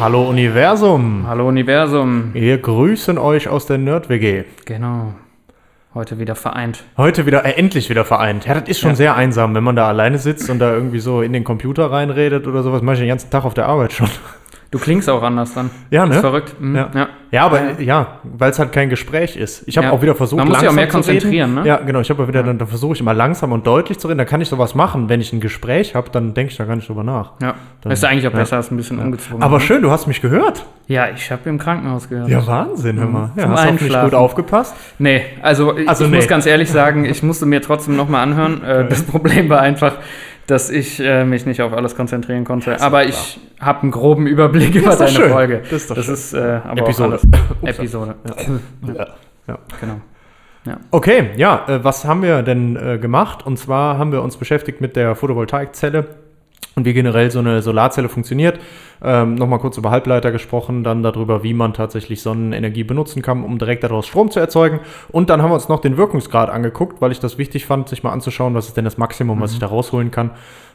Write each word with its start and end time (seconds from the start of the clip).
Hallo 0.00 0.28
Universum. 0.28 1.24
Hallo 1.26 1.48
Universum. 1.48 2.30
Wir 2.32 2.58
grüßen 2.58 3.18
euch 3.18 3.48
aus 3.48 3.66
der 3.66 3.78
Nerd-WG. 3.78 4.44
Genau. 4.64 5.14
Heute 5.94 6.18
wieder 6.18 6.34
vereint. 6.36 6.84
Heute 6.96 7.26
wieder, 7.26 7.44
äh, 7.44 7.52
endlich 7.52 7.90
wieder 7.90 8.04
vereint. 8.04 8.46
Ja, 8.46 8.54
das 8.54 8.68
ist 8.68 8.78
schon 8.80 8.90
Ja. 8.90 8.96
sehr 8.96 9.16
einsam, 9.16 9.54
wenn 9.54 9.64
man 9.64 9.74
da 9.74 9.88
alleine 9.88 10.18
sitzt 10.18 10.48
und 10.50 10.58
da 10.60 10.72
irgendwie 10.72 11.00
so 11.00 11.22
in 11.22 11.32
den 11.32 11.42
Computer 11.44 11.90
reinredet 11.90 12.46
oder 12.46 12.62
sowas. 12.62 12.82
Mach 12.82 12.92
ich 12.92 13.00
den 13.00 13.08
ganzen 13.08 13.30
Tag 13.30 13.44
auf 13.44 13.54
der 13.54 13.66
Arbeit 13.66 13.92
schon. 13.92 14.08
Du 14.70 14.78
klingst 14.78 15.08
auch 15.08 15.22
anders 15.22 15.54
dann. 15.54 15.70
Ja, 15.90 16.04
ne? 16.04 16.14
Ist 16.16 16.20
verrückt. 16.20 16.60
Mhm. 16.60 16.76
Ja. 16.76 16.90
Ja. 16.94 17.08
Ja, 17.30 17.44
aber 17.44 17.78
ja, 17.80 18.18
weil 18.22 18.50
es 18.50 18.58
halt 18.58 18.72
kein 18.72 18.88
Gespräch 18.88 19.36
ist. 19.36 19.62
Ich 19.66 19.76
habe 19.76 19.88
Ja. 19.88 19.92
auch 19.92 20.00
wieder 20.00 20.14
versucht, 20.14 20.38
Man 20.38 20.48
muss 20.48 20.60
sich 20.60 20.68
auch 20.68 20.72
mehr 20.72 20.88
zu 20.88 20.96
reden. 20.98 21.04
konzentrieren, 21.06 21.54
ne? 21.56 21.66
Ja, 21.66 21.76
genau. 21.76 22.00
Ich 22.00 22.08
habe 22.08 22.22
ja 22.22 22.28
wieder, 22.28 22.42
dann, 22.42 22.58
dann 22.58 22.68
versuche 22.68 22.94
ich 22.94 23.00
immer 23.00 23.12
langsam 23.12 23.52
und 23.52 23.66
deutlich 23.66 23.98
zu 23.98 24.08
reden. 24.08 24.16
Da 24.18 24.24
kann 24.24 24.40
ich 24.40 24.48
sowas 24.48 24.74
machen. 24.74 25.08
Wenn 25.10 25.20
ich 25.20 25.32
ein 25.34 25.40
Gespräch 25.40 25.94
habe, 25.94 26.08
dann 26.10 26.32
denke 26.32 26.52
ich 26.52 26.56
da 26.58 26.64
gar 26.64 26.74
nicht 26.76 26.88
drüber 26.88 27.02
nach. 27.02 27.32
Ja. 27.42 27.54
Dann- 27.82 27.92
ist 27.92 28.02
eigentlich 28.04 28.26
auch 28.28 28.32
besser 28.32 28.56
als 28.56 28.70
ein 28.70 28.76
bisschen 28.78 28.98
ungezwungen. 28.98 29.42
Aber 29.42 29.60
schön, 29.60 29.82
du 29.82 29.90
hast 29.90 30.06
mich 30.06 30.20
gehört. 30.22 30.64
Ja, 30.86 31.08
ich 31.14 31.30
habe 31.30 31.48
im 31.50 31.58
Krankenhaus 31.58 32.08
gehört. 32.08 32.28
Ja, 32.30 32.46
Wahnsinn, 32.46 32.98
hör 32.98 33.06
mal. 33.06 33.30
Ja, 33.36 33.42
Zum 33.42 33.52
hast 33.52 33.60
hoffentlich 33.64 33.82
Einschlafen. 33.88 34.10
gut 34.10 34.18
aufgepasst. 34.18 34.74
Nee, 34.98 35.22
also, 35.42 35.76
ich- 35.76 35.86
Also 35.88 36.04
ich 36.04 36.10
nee. 36.10 36.16
muss 36.16 36.28
ganz 36.28 36.46
ehrlich 36.46 36.70
sagen, 36.70 37.04
ich 37.04 37.22
musste 37.22 37.44
mir 37.44 37.60
trotzdem 37.60 37.94
nochmal 37.96 38.22
anhören. 38.22 38.62
Äh, 38.64 38.88
das 38.88 39.02
Problem 39.02 39.48
war 39.50 39.60
einfach, 39.60 39.94
dass 40.48 40.70
ich 40.70 40.98
äh, 40.98 41.24
mich 41.24 41.46
nicht 41.46 41.62
auf 41.62 41.72
alles 41.72 41.94
konzentrieren 41.94 42.44
konnte. 42.44 42.72
ist 42.72 42.82
aber 42.82 43.04
ich 43.04 43.38
habe 43.60 43.82
einen 43.82 43.90
groben 43.90 44.26
Überblick 44.26 44.74
über 44.74 44.96
deine 44.96 45.10
schön. 45.10 45.30
Folge. 45.30 45.60
Das 45.62 45.72
ist 45.72 45.90
doch 45.90 46.02
schön. 46.02 46.14
ist 46.14 46.32
äh, 46.34 46.60
aber 46.64 46.80
Episode. 46.80 47.20
Episode. 47.62 48.14
Ja. 48.86 49.06
Ja. 49.46 49.58
Genau. 49.80 50.00
Okay, 50.90 51.30
ja, 51.36 51.64
äh, 51.66 51.84
was 51.84 52.04
haben 52.04 52.22
wir 52.22 52.42
denn 52.42 52.76
äh, 52.76 52.98
gemacht? 52.98 53.46
Und 53.46 53.58
zwar 53.58 53.96
haben 53.96 54.12
wir 54.12 54.22
uns 54.22 54.36
beschäftigt 54.36 54.80
mit 54.80 54.96
der 54.96 55.14
Photovoltaikzelle 55.14 56.06
und 56.78 56.84
wie 56.84 56.92
generell 56.92 57.30
so 57.30 57.40
eine 57.40 57.60
Solarzelle 57.60 58.08
funktioniert. 58.08 58.60
Ähm, 59.02 59.34
Nochmal 59.34 59.58
kurz 59.58 59.76
über 59.76 59.90
Halbleiter 59.90 60.30
gesprochen, 60.32 60.84
dann 60.84 61.02
darüber, 61.02 61.42
wie 61.42 61.54
man 61.54 61.74
tatsächlich 61.74 62.22
Sonnenenergie 62.22 62.84
benutzen 62.84 63.20
kann, 63.20 63.44
um 63.44 63.58
direkt 63.58 63.84
daraus 63.84 64.06
Strom 64.06 64.30
zu 64.30 64.40
erzeugen. 64.40 64.80
Und 65.10 65.28
dann 65.30 65.42
haben 65.42 65.50
wir 65.50 65.54
uns 65.54 65.68
noch 65.68 65.80
den 65.80 65.96
Wirkungsgrad 65.96 66.50
angeguckt, 66.50 67.00
weil 67.00 67.12
ich 67.12 67.20
das 67.20 67.36
wichtig 67.36 67.66
fand, 67.66 67.88
sich 67.88 68.02
mal 68.02 68.12
anzuschauen, 68.12 68.54
was 68.54 68.68
ist 68.68 68.76
denn 68.76 68.84
das 68.84 68.98
Maximum, 68.98 69.40
was 69.40 69.52
ich 69.52 69.58
da 69.58 69.66
rausholen 69.66 70.10
kann. 70.10 70.30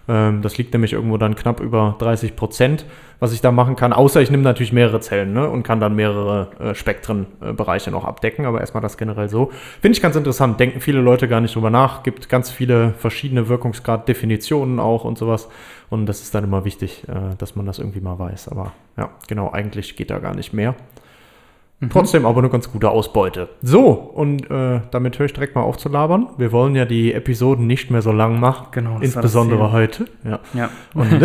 Ähm, 0.08 0.42
das 0.42 0.58
liegt 0.58 0.74
nämlich 0.74 0.94
irgendwo 0.94 1.18
dann 1.18 1.36
knapp 1.36 1.60
über 1.60 1.96
30 2.00 2.36
Prozent, 2.36 2.86
was 3.20 3.34
ich 3.34 3.42
da 3.42 3.52
machen 3.52 3.76
kann. 3.76 3.94
Außer 3.94 4.22
ich 4.22 4.30
nehme 4.30 4.44
natürlich 4.44 4.74
mehrere 4.74 5.00
Zellen 5.00 5.34
ne, 5.34 5.50
und 5.50 5.64
kann 5.64 5.80
dann 5.80 5.96
mehrere 5.96 6.50
äh, 6.60 6.76
Spektrenbereiche 6.76 7.92
noch 7.92 8.04
abdecken. 8.04 8.46
Aber 8.46 8.60
erstmal 8.60 8.82
das 8.82 8.98
generell 8.98 9.30
so. 9.30 9.52
Finde 9.82 9.96
ich 9.96 10.02
ganz 10.02 10.16
interessant. 10.16 10.60
Denken 10.60 10.82
viele 10.82 11.00
Leute 11.00 11.28
gar 11.28 11.42
nicht 11.42 11.56
drüber 11.56 11.70
nach. 11.70 12.04
Gibt 12.04 12.28
ganz 12.30 12.52
viele 12.52 12.94
verschiedene 12.98 13.48
Wirkungsgrad-Definitionen 13.48 14.80
auch 14.80 15.06
und 15.06 15.18
sowas. 15.18 15.48
Und 15.90 16.06
das 16.06 16.22
ist 16.22 16.36
dann 16.36 16.44
immer 16.44 16.66
wichtig, 16.66 17.04
äh, 17.08 17.36
dass 17.38 17.56
man 17.56 17.66
das 17.66 17.80
irgendwie 17.80 18.02
mal 18.02 18.20
weiß. 18.20 18.50
Aber 18.50 18.74
ja, 18.98 19.10
genau, 19.28 19.52
eigentlich 19.52 19.96
geht 19.96 20.10
da 20.10 20.20
gar 20.20 20.36
nicht 20.36 20.54
mehr. 20.54 20.76
Trotzdem 21.90 22.26
aber 22.26 22.40
eine 22.40 22.50
ganz 22.50 22.72
gute 22.72 22.90
Ausbeute. 22.90 23.50
So, 23.62 23.90
und 23.92 24.50
äh, 24.50 24.82
damit 24.92 25.20
höre 25.20 25.26
ich 25.26 25.34
direkt 25.34 25.56
mal 25.56 25.62
auf 25.62 25.78
zu 25.78 25.90
labern. 25.90 26.28
Wir 26.38 26.52
wollen 26.52 26.76
ja 26.76 26.86
die 26.86 27.14
Episoden 27.14 27.68
nicht 27.68 27.90
mehr 27.92 28.02
so 28.02 28.12
lang 28.12 28.40
machen. 28.40 28.68
Genau, 28.72 28.96
das 28.96 29.04
Insbesondere 29.04 29.72
heute. 29.72 30.06
Ja. 30.24 30.40
Ja. 30.54 30.70
Und 30.94 31.12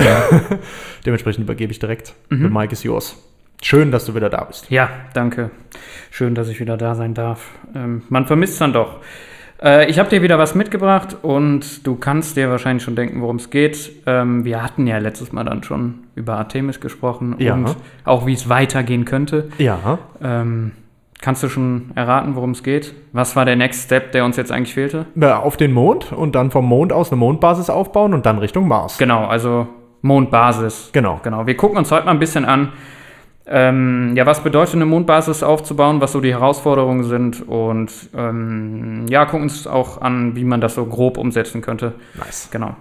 dementsprechend 1.07 1.45
übergebe 1.45 1.73
ich 1.73 1.79
direkt. 1.79 2.15
The 2.31 2.37
Mike 2.37 2.73
is 2.73 2.83
yours. 2.83 3.17
Schön, 3.63 3.91
dass 3.91 4.05
du 4.07 4.15
wieder 4.15 4.31
da 4.31 4.45
bist. 4.45 4.71
ja, 4.71 4.89
danke. 5.15 5.51
Schön, 6.11 6.35
dass 6.35 6.49
ich 6.49 6.61
wieder 6.61 6.77
da 6.77 6.95
sein 6.95 7.15
darf. 7.15 7.51
Ähm, 7.75 8.03
man 8.09 8.27
vermisst 8.27 8.55
es 8.55 8.59
dann 8.61 8.73
doch. 8.73 9.01
Äh, 9.63 9.91
ich 9.91 9.99
habe 9.99 10.09
dir 10.09 10.23
wieder 10.23 10.39
was 10.39 10.55
mitgebracht 10.55 11.17
und 11.23 11.87
du 11.87 11.97
kannst 11.97 12.37
dir 12.37 12.51
wahrscheinlich 12.51 12.83
schon 12.85 12.97
denken, 12.97 13.21
worum 13.21 13.37
es 13.37 13.51
geht. 13.51 13.91
Ähm, 14.07 14.45
wir 14.45 14.63
hatten 14.63 14.87
ja 14.87 14.99
letztes 14.99 15.33
Mal 15.33 15.45
dann 15.45 15.63
schon 15.63 16.01
über 16.15 16.37
Artemis 16.37 16.81
gesprochen 16.81 17.35
Ja. 17.39 17.55
und 17.55 17.77
auch 18.05 18.27
wie 18.27 18.33
es 18.35 18.49
weitergehen 18.49 19.05
könnte. 19.05 19.49
Ja. 19.59 19.99
Ähm, 20.23 20.73
kannst 21.21 21.43
du 21.43 21.49
schon 21.49 21.91
erraten, 21.97 22.37
worum 22.37 22.53
es 22.53 22.63
geht? 22.63 22.95
Was 23.13 23.35
war 23.35 23.45
der 23.45 23.57
Next 23.57 23.85
Step, 23.87 24.13
der 24.13 24.25
uns 24.25 24.37
jetzt 24.37 24.53
eigentlich 24.53 24.75
fehlte? 24.75 25.07
Ja, 25.17 25.41
Auf 25.41 25.57
den 25.57 25.73
Mond 25.73 26.13
und 26.13 26.35
dann 26.37 26.51
vom 26.53 26.65
Mond 26.67 26.93
aus 26.93 27.11
eine 27.11 27.19
Mondbasis 27.19 27.71
aufbauen 27.71 28.15
und 28.15 28.27
dann 28.27 28.39
Richtung 28.39 28.69
Mars. 28.69 28.99
Genau, 28.99 29.27
also 29.27 29.67
Mondbasis. 30.03 30.91
Genau. 30.93 31.21
Genau. 31.25 31.47
Wir 31.47 31.57
gucken 31.57 31.77
uns 31.79 31.91
heute 31.91 32.07
mal 32.07 32.13
ein 32.13 32.19
bisschen 32.21 32.45
an, 32.45 32.69
ähm, 33.51 34.13
ja, 34.15 34.27
was 34.27 34.43
bedeutet 34.43 34.75
eine 34.75 34.87
Mondbasis 34.87 35.43
aufzubauen, 35.43 36.01
was 36.01 36.13
so 36.13 36.21
die 36.21 36.33
Herausforderungen 36.33 37.05
sind 37.05 37.49
und 37.49 37.91
ähm, 38.17 39.07
ja, 39.09 39.25
gucken 39.25 39.45
uns 39.45 39.67
auch 39.67 40.01
an, 40.01 40.37
wie 40.37 40.45
man 40.45 40.61
das 40.61 40.75
so 40.75 40.85
grob 40.85 41.17
umsetzen 41.17 41.63
könnte. 41.63 41.95
Nice. 42.15 42.49
Genau. 42.51 42.77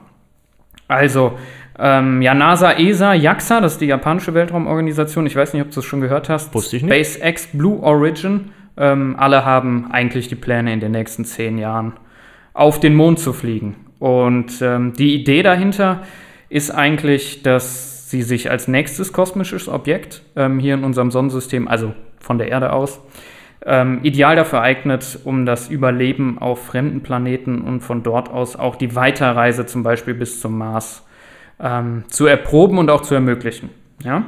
Also, 0.89 1.37
ähm, 1.79 2.21
ja, 2.21 2.33
NASA, 2.33 2.73
ESA, 2.73 3.13
JAXA, 3.13 3.61
das 3.61 3.73
ist 3.73 3.81
die 3.81 3.85
japanische 3.85 4.33
Weltraumorganisation. 4.33 5.25
Ich 5.25 5.35
weiß 5.35 5.53
nicht, 5.53 5.61
ob 5.61 5.71
du 5.71 5.79
es 5.79 5.85
schon 5.85 6.01
gehört 6.01 6.27
hast. 6.29 6.53
Wusste 6.53 6.77
ich 6.77 6.83
nicht. 6.83 6.93
SpaceX, 6.93 7.47
Blue 7.53 7.81
Origin. 7.81 8.51
Ähm, 8.77 9.15
alle 9.17 9.45
haben 9.45 9.91
eigentlich 9.91 10.27
die 10.27 10.35
Pläne 10.35 10.73
in 10.73 10.79
den 10.79 10.91
nächsten 10.91 11.25
zehn 11.25 11.57
Jahren 11.57 11.93
auf 12.53 12.79
den 12.79 12.95
Mond 12.95 13.19
zu 13.19 13.33
fliegen. 13.33 13.75
Und 13.99 14.61
ähm, 14.61 14.93
die 14.93 15.15
Idee 15.15 15.43
dahinter 15.43 16.03
ist 16.49 16.71
eigentlich, 16.71 17.43
dass 17.43 17.96
sie 18.07 18.21
sich 18.21 18.49
als 18.49 18.69
nächstes 18.69 19.11
kosmisches 19.11 19.67
Objekt 19.67 20.21
ähm, 20.37 20.59
hier 20.59 20.75
in 20.75 20.85
unserem 20.85 21.11
Sonnensystem, 21.11 21.67
also 21.67 21.93
von 22.19 22.37
der 22.37 22.47
Erde 22.47 22.71
aus, 22.71 23.01
ähm, 23.65 23.99
ideal 24.03 24.37
dafür 24.37 24.61
eignet, 24.61 25.19
um 25.25 25.45
das 25.45 25.67
Überleben 25.67 26.37
auf 26.39 26.67
fremden 26.67 27.01
Planeten 27.03 27.61
und 27.61 27.81
von 27.81 28.03
dort 28.03 28.29
aus 28.29 28.55
auch 28.55 28.77
die 28.77 28.95
Weiterreise 28.95 29.65
zum 29.65 29.83
Beispiel 29.83 30.13
bis 30.13 30.39
zum 30.39 30.57
Mars 30.57 31.05
ähm, 31.59 32.05
zu 32.07 32.27
erproben 32.27 32.77
und 32.77 32.89
auch 32.89 33.01
zu 33.01 33.13
ermöglichen. 33.13 33.71
Ja? 34.01 34.23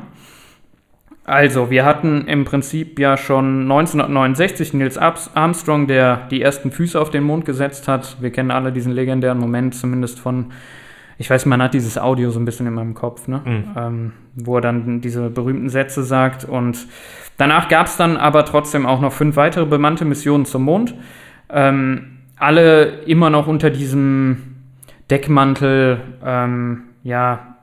Also, 1.24 1.70
wir 1.70 1.86
hatten 1.86 2.28
im 2.28 2.44
Prinzip 2.44 3.00
ja 3.00 3.16
schon 3.16 3.62
1969 3.62 4.74
Niels 4.74 4.98
Abs- 4.98 5.30
Armstrong, 5.36 5.88
der 5.88 6.28
die 6.32 6.42
ersten 6.42 6.72
Füße 6.72 7.00
auf 7.00 7.12
den 7.12 7.24
Mond 7.24 7.46
gesetzt 7.46 7.88
hat. 7.88 8.18
Wir 8.20 8.32
kennen 8.32 8.52
alle 8.52 8.74
diesen 8.74 8.92
legendären 8.92 9.38
Moment, 9.38 9.74
zumindest 9.74 10.20
von, 10.20 10.48
ich 11.20 11.30
weiß, 11.30 11.46
man 11.46 11.62
hat 11.62 11.74
dieses 11.74 11.98
Audio 11.98 12.32
so 12.32 12.40
ein 12.40 12.46
bisschen 12.46 12.66
in 12.66 12.74
meinem 12.74 12.94
Kopf, 12.94 13.28
ne? 13.28 13.42
ähm, 13.78 14.14
wo 14.36 14.56
er 14.56 14.62
dann 14.62 15.02
diese 15.02 15.30
berühmten 15.30 15.68
Sätze 15.68 16.04
sagt. 16.04 16.46
Und 16.46 16.88
danach 17.38 17.68
gab 17.68 17.88
es 17.88 17.98
dann 17.98 18.16
aber 18.16 18.46
trotzdem 18.46 18.86
auch 18.86 19.02
noch 19.02 19.12
fünf 19.12 19.36
weitere 19.36 19.66
bemannte 19.66 20.06
Missionen 20.06 20.46
zum 20.46 20.64
Mond. 20.64 20.96
Ähm, 21.50 22.20
alle 22.38 23.02
immer 23.02 23.30
noch 23.30 23.48
unter 23.48 23.70
diesem 23.70 24.56
Deckmantel, 25.10 26.00
ähm, 26.26 26.84
ja, 27.04 27.58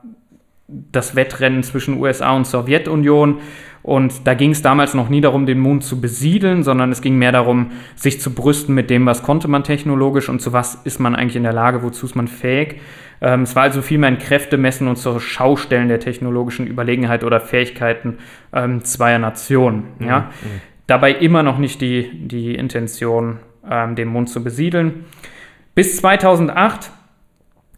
das 0.67 1.15
Wettrennen 1.15 1.63
zwischen 1.63 1.99
USA 1.99 2.35
und 2.35 2.45
Sowjetunion. 2.45 3.39
Und 3.87 4.27
da 4.27 4.33
ging 4.33 4.51
es 4.51 4.61
damals 4.61 4.95
noch 4.95 5.07
nie 5.07 5.21
darum, 5.21 5.45
den 5.45 5.59
Mond 5.59 5.81
zu 5.81 6.01
besiedeln, 6.01 6.61
sondern 6.61 6.91
es 6.91 7.01
ging 7.01 7.17
mehr 7.17 7.31
darum, 7.31 7.71
sich 7.95 8.19
zu 8.19 8.35
brüsten 8.35 8.75
mit 8.75 8.89
dem, 8.89 9.05
was 9.05 9.23
konnte 9.23 9.47
man 9.47 9.63
technologisch 9.63 10.27
und 10.27 10.41
zu 10.41 10.51
was 10.51 10.75
ist 10.83 10.99
man 10.99 11.15
eigentlich 11.15 11.37
in 11.37 11.43
der 11.43 11.53
Lage, 11.53 11.83
wozu 11.83 12.05
ist 12.05 12.13
man 12.13 12.27
fähig. 12.27 12.81
Ähm, 13.21 13.43
es 13.43 13.55
war 13.55 13.63
also 13.63 13.81
vielmehr 13.81 14.09
ein 14.09 14.17
Kräftemessen 14.17 14.89
und 14.89 14.97
zur 14.97 15.21
Schaustellen 15.21 15.87
der 15.87 16.01
technologischen 16.01 16.67
Überlegenheit 16.67 17.23
oder 17.23 17.39
Fähigkeiten 17.39 18.17
ähm, 18.51 18.83
zweier 18.83 19.19
Nationen. 19.19 19.85
Ja? 20.01 20.31
Dabei 20.85 21.13
immer 21.13 21.41
noch 21.41 21.57
nicht 21.57 21.79
die, 21.79 22.09
die 22.27 22.55
Intention, 22.55 23.37
ähm, 23.71 23.95
den 23.95 24.09
Mond 24.09 24.29
zu 24.29 24.43
besiedeln. 24.43 25.05
Bis 25.75 25.95
2008 25.95 26.91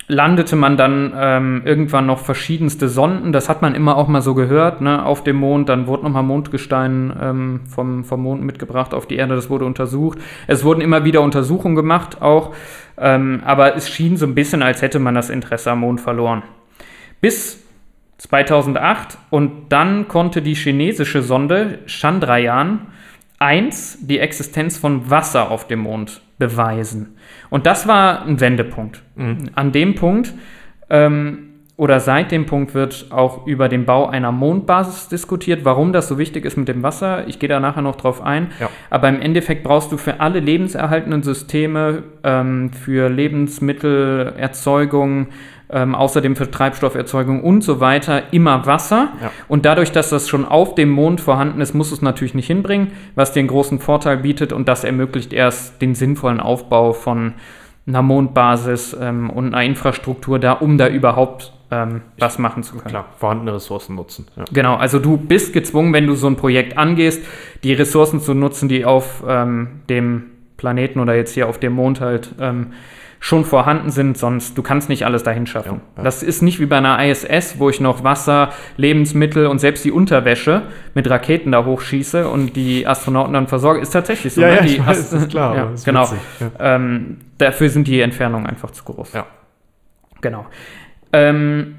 landete 0.10 0.56
man 0.56 0.76
dann 0.76 1.14
ähm, 1.16 1.62
irgendwann 1.66 2.08
noch 2.08 2.18
verschiedenste 2.18 2.90
Sonden. 2.90 3.32
Das 3.32 3.48
hat 3.48 3.62
man 3.62 3.76
immer 3.76 3.96
auch 3.96 4.08
mal 4.08 4.24
so 4.24 4.34
gehört, 4.34 4.82
ne, 4.82 5.06
auf 5.06 5.24
dem 5.24 5.36
Mond. 5.36 5.70
Dann 5.70 5.86
wurde 5.86 6.04
nochmal 6.04 6.24
Mondgestein 6.24 7.14
ähm, 7.22 7.60
vom, 7.70 8.04
vom 8.04 8.24
Mond 8.24 8.42
mitgebracht 8.44 8.96
auf 8.96 9.06
die 9.06 9.18
Erde. 9.18 9.36
Das 9.36 9.52
wurde 9.52 9.66
untersucht. 9.66 10.18
Es 10.48 10.64
wurden 10.64 10.82
immer 10.82 11.06
wieder 11.06 11.22
Untersuchungen 11.22 11.76
gemacht 11.76 12.24
auch. 12.24 12.56
Ähm, 12.98 13.42
aber 13.46 13.76
es 13.76 13.88
schien 13.88 14.18
so 14.18 14.26
ein 14.26 14.34
bisschen, 14.34 14.64
als 14.64 14.82
hätte 14.82 14.98
man 14.98 15.14
das 15.14 15.30
Interesse 15.30 15.72
am 15.72 15.82
Mond 15.82 16.02
verloren. 16.02 16.42
Bis 17.22 17.64
2008 18.18 19.20
und 19.30 19.70
dann 19.70 20.08
konnte 20.08 20.42
die 20.42 20.56
chinesische 20.56 21.22
Sonde 21.22 21.80
Chandrayaan 21.86 22.88
1 23.38 24.00
die 24.08 24.18
Existenz 24.18 24.80
von 24.80 25.12
Wasser 25.12 25.52
auf 25.52 25.68
dem 25.68 25.80
Mond 25.80 26.22
beweisen. 26.40 27.16
Und 27.50 27.68
das 27.68 27.88
war 27.88 28.26
ein 28.26 28.40
Wendepunkt. 28.40 29.04
An 29.54 29.72
dem 29.72 29.96
Punkt 29.96 30.34
ähm, 30.90 31.50
oder 31.80 32.00
seit 32.02 32.32
dem 32.32 32.46
Punkt 32.46 32.74
wird 32.74 33.06
auch 33.10 33.48
über 33.48 33.70
den 33.70 33.86
Bau 33.86 34.08
einer 34.08 34.34
Mondbasis 34.34 35.08
diskutiert, 35.08 35.64
warum 35.64 35.94
das 35.94 36.10
so 36.10 36.18
wichtig 36.18 36.44
ist 36.44 36.58
mit 36.58 36.68
dem 36.68 36.84
Wasser. 36.84 37.26
Ich 37.28 37.40
gehe 37.40 37.48
da 37.48 37.62
nachher 37.62 37.82
noch 37.82 37.96
drauf 37.96 38.22
ein. 38.22 38.50
Ja. 38.60 38.70
Aber 38.90 39.08
im 39.08 39.22
Endeffekt 39.22 39.64
brauchst 39.64 39.90
du 39.92 39.98
für 39.98 40.20
alle 40.20 40.42
lebenserhaltenden 40.42 41.24
Systeme, 41.24 42.04
ähm, 42.24 42.74
für 42.74 43.10
Lebensmittelerzeugung, 43.10 45.28
ähm, 45.72 45.96
außerdem 45.96 46.36
für 46.36 46.50
Treibstofferzeugung 46.50 47.44
und 47.44 47.62
so 47.62 47.80
weiter 47.80 48.34
immer 48.34 48.66
Wasser. 48.66 49.10
Ja. 49.22 49.32
Und 49.48 49.66
dadurch, 49.66 49.92
dass 49.92 50.10
das 50.10 50.28
schon 50.28 50.46
auf 50.46 50.76
dem 50.76 50.90
Mond 50.90 51.22
vorhanden 51.22 51.62
ist, 51.62 51.74
muss 51.74 51.92
es 51.92 52.02
natürlich 52.02 52.34
nicht 52.34 52.48
hinbringen, 52.48 52.92
was 53.16 53.34
den 53.34 53.48
großen 53.48 53.80
Vorteil 53.80 54.18
bietet 54.18 54.52
und 54.54 54.68
das 54.68 54.84
ermöglicht 54.84 55.34
erst 55.34 55.82
den 55.82 55.96
sinnvollen 55.96 56.40
Aufbau 56.40 56.94
von 56.94 57.34
einer 57.88 58.02
Mondbasis 58.02 58.96
ähm, 59.00 59.30
und 59.30 59.54
einer 59.54 59.64
Infrastruktur 59.64 60.40
da, 60.40 60.54
um 60.54 60.78
da 60.78 60.88
überhaupt 60.88 61.54
ähm, 61.72 62.02
was 62.18 62.40
machen 62.40 62.64
zu 62.64 62.74
können. 62.74 62.90
Klar, 62.90 63.06
vorhandene 63.18 63.54
Ressourcen 63.54 63.96
nutzen. 63.96 64.28
Ja. 64.36 64.46
Genau, 64.52 64.76
also 64.76 65.00
du 65.00 65.18
bist 65.18 65.54
gezwungen, 65.54 65.94
wenn 65.94 66.08
du 66.08 66.16
so 66.16 66.28
ein 66.28 66.36
Projekt 66.36 66.78
angehst, 66.78 67.24
die 67.64 67.74
Ressourcen 67.74 68.20
zu 68.22 68.34
nutzen, 68.34 68.70
die 68.70 68.86
auf 68.86 69.24
ähm, 69.28 69.82
dem 69.90 70.24
Planeten 70.58 71.00
oder 71.00 71.16
jetzt 71.16 71.34
hier 71.34 71.48
auf 71.48 71.60
dem 71.60 71.74
Mond 71.74 72.02
halt 72.02 72.34
ähm, 72.40 72.74
schon 73.20 73.44
vorhanden 73.44 73.90
sind, 73.90 74.18
sonst 74.18 74.58
du 74.58 74.64
kannst 74.64 74.88
nicht 74.88 75.06
alles 75.06 75.24
dahin 75.24 75.46
schaffen. 75.46 75.82
Ja, 75.82 75.98
ja. 75.98 76.04
Das 76.04 76.24
ist 76.24 76.42
nicht 76.42 76.60
wie 76.60 76.66
bei 76.66 76.78
einer 76.78 77.04
ISS, 77.06 77.60
wo 77.60 77.70
ich 77.70 77.82
noch 77.82 78.04
Wasser, 78.04 78.50
Lebensmittel 78.78 79.48
und 79.48 79.60
selbst 79.60 79.84
die 79.84 79.92
Unterwäsche 79.92 80.64
mit 80.94 81.10
Raketen 81.10 81.52
da 81.52 81.66
hochschieße 81.66 82.30
und 82.30 82.56
die 82.56 82.88
Astronauten 82.88 83.34
dann 83.34 83.48
versorge. 83.48 83.82
Ist 83.82 83.92
tatsächlich 83.92 84.34
so. 84.34 84.42
Ja, 84.42 84.48
ne? 84.48 84.56
ja, 84.56 84.62
die 84.62 84.86
weiß, 84.86 85.14
ist 85.14 85.30
klar, 85.30 85.56
Ja, 85.58 85.70
ist 85.72 85.86
genau. 85.86 86.04
witzig. 86.04 86.20
Ähm, 86.60 87.18
dafür 87.38 87.70
sind 87.70 87.88
die 87.88 88.00
Entfernungen 88.00 88.48
einfach 88.48 88.72
zu 88.72 88.86
groß. 88.86 89.14
Ja. 89.14 89.26
Genau. 90.22 90.46
Ähm, 91.12 91.76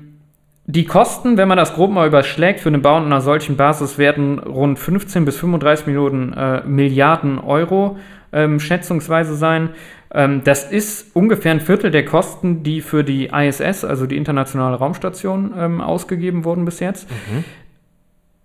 die 0.66 0.84
Kosten, 0.84 1.36
wenn 1.36 1.48
man 1.48 1.56
das 1.56 1.74
grob 1.74 1.90
mal 1.90 2.06
überschlägt, 2.06 2.60
für 2.60 2.70
den 2.70 2.82
Bau 2.82 2.96
einer 2.96 3.20
solchen 3.20 3.56
Basis 3.56 3.98
werden 3.98 4.38
rund 4.38 4.78
15 4.78 5.24
bis 5.24 5.38
35 5.38 5.86
Millionen, 5.86 6.32
äh, 6.32 6.62
Milliarden 6.64 7.38
Euro 7.38 7.96
ähm, 8.32 8.60
schätzungsweise 8.60 9.34
sein. 9.34 9.70
Ähm, 10.12 10.42
das 10.44 10.70
ist 10.70 11.14
ungefähr 11.14 11.52
ein 11.52 11.60
Viertel 11.60 11.90
der 11.90 12.04
Kosten, 12.04 12.62
die 12.62 12.80
für 12.80 13.04
die 13.04 13.26
ISS, 13.28 13.84
also 13.84 14.06
die 14.06 14.16
Internationale 14.16 14.76
Raumstation, 14.76 15.54
ähm, 15.56 15.80
ausgegeben 15.80 16.44
wurden 16.44 16.64
bis 16.64 16.80
jetzt. 16.80 17.08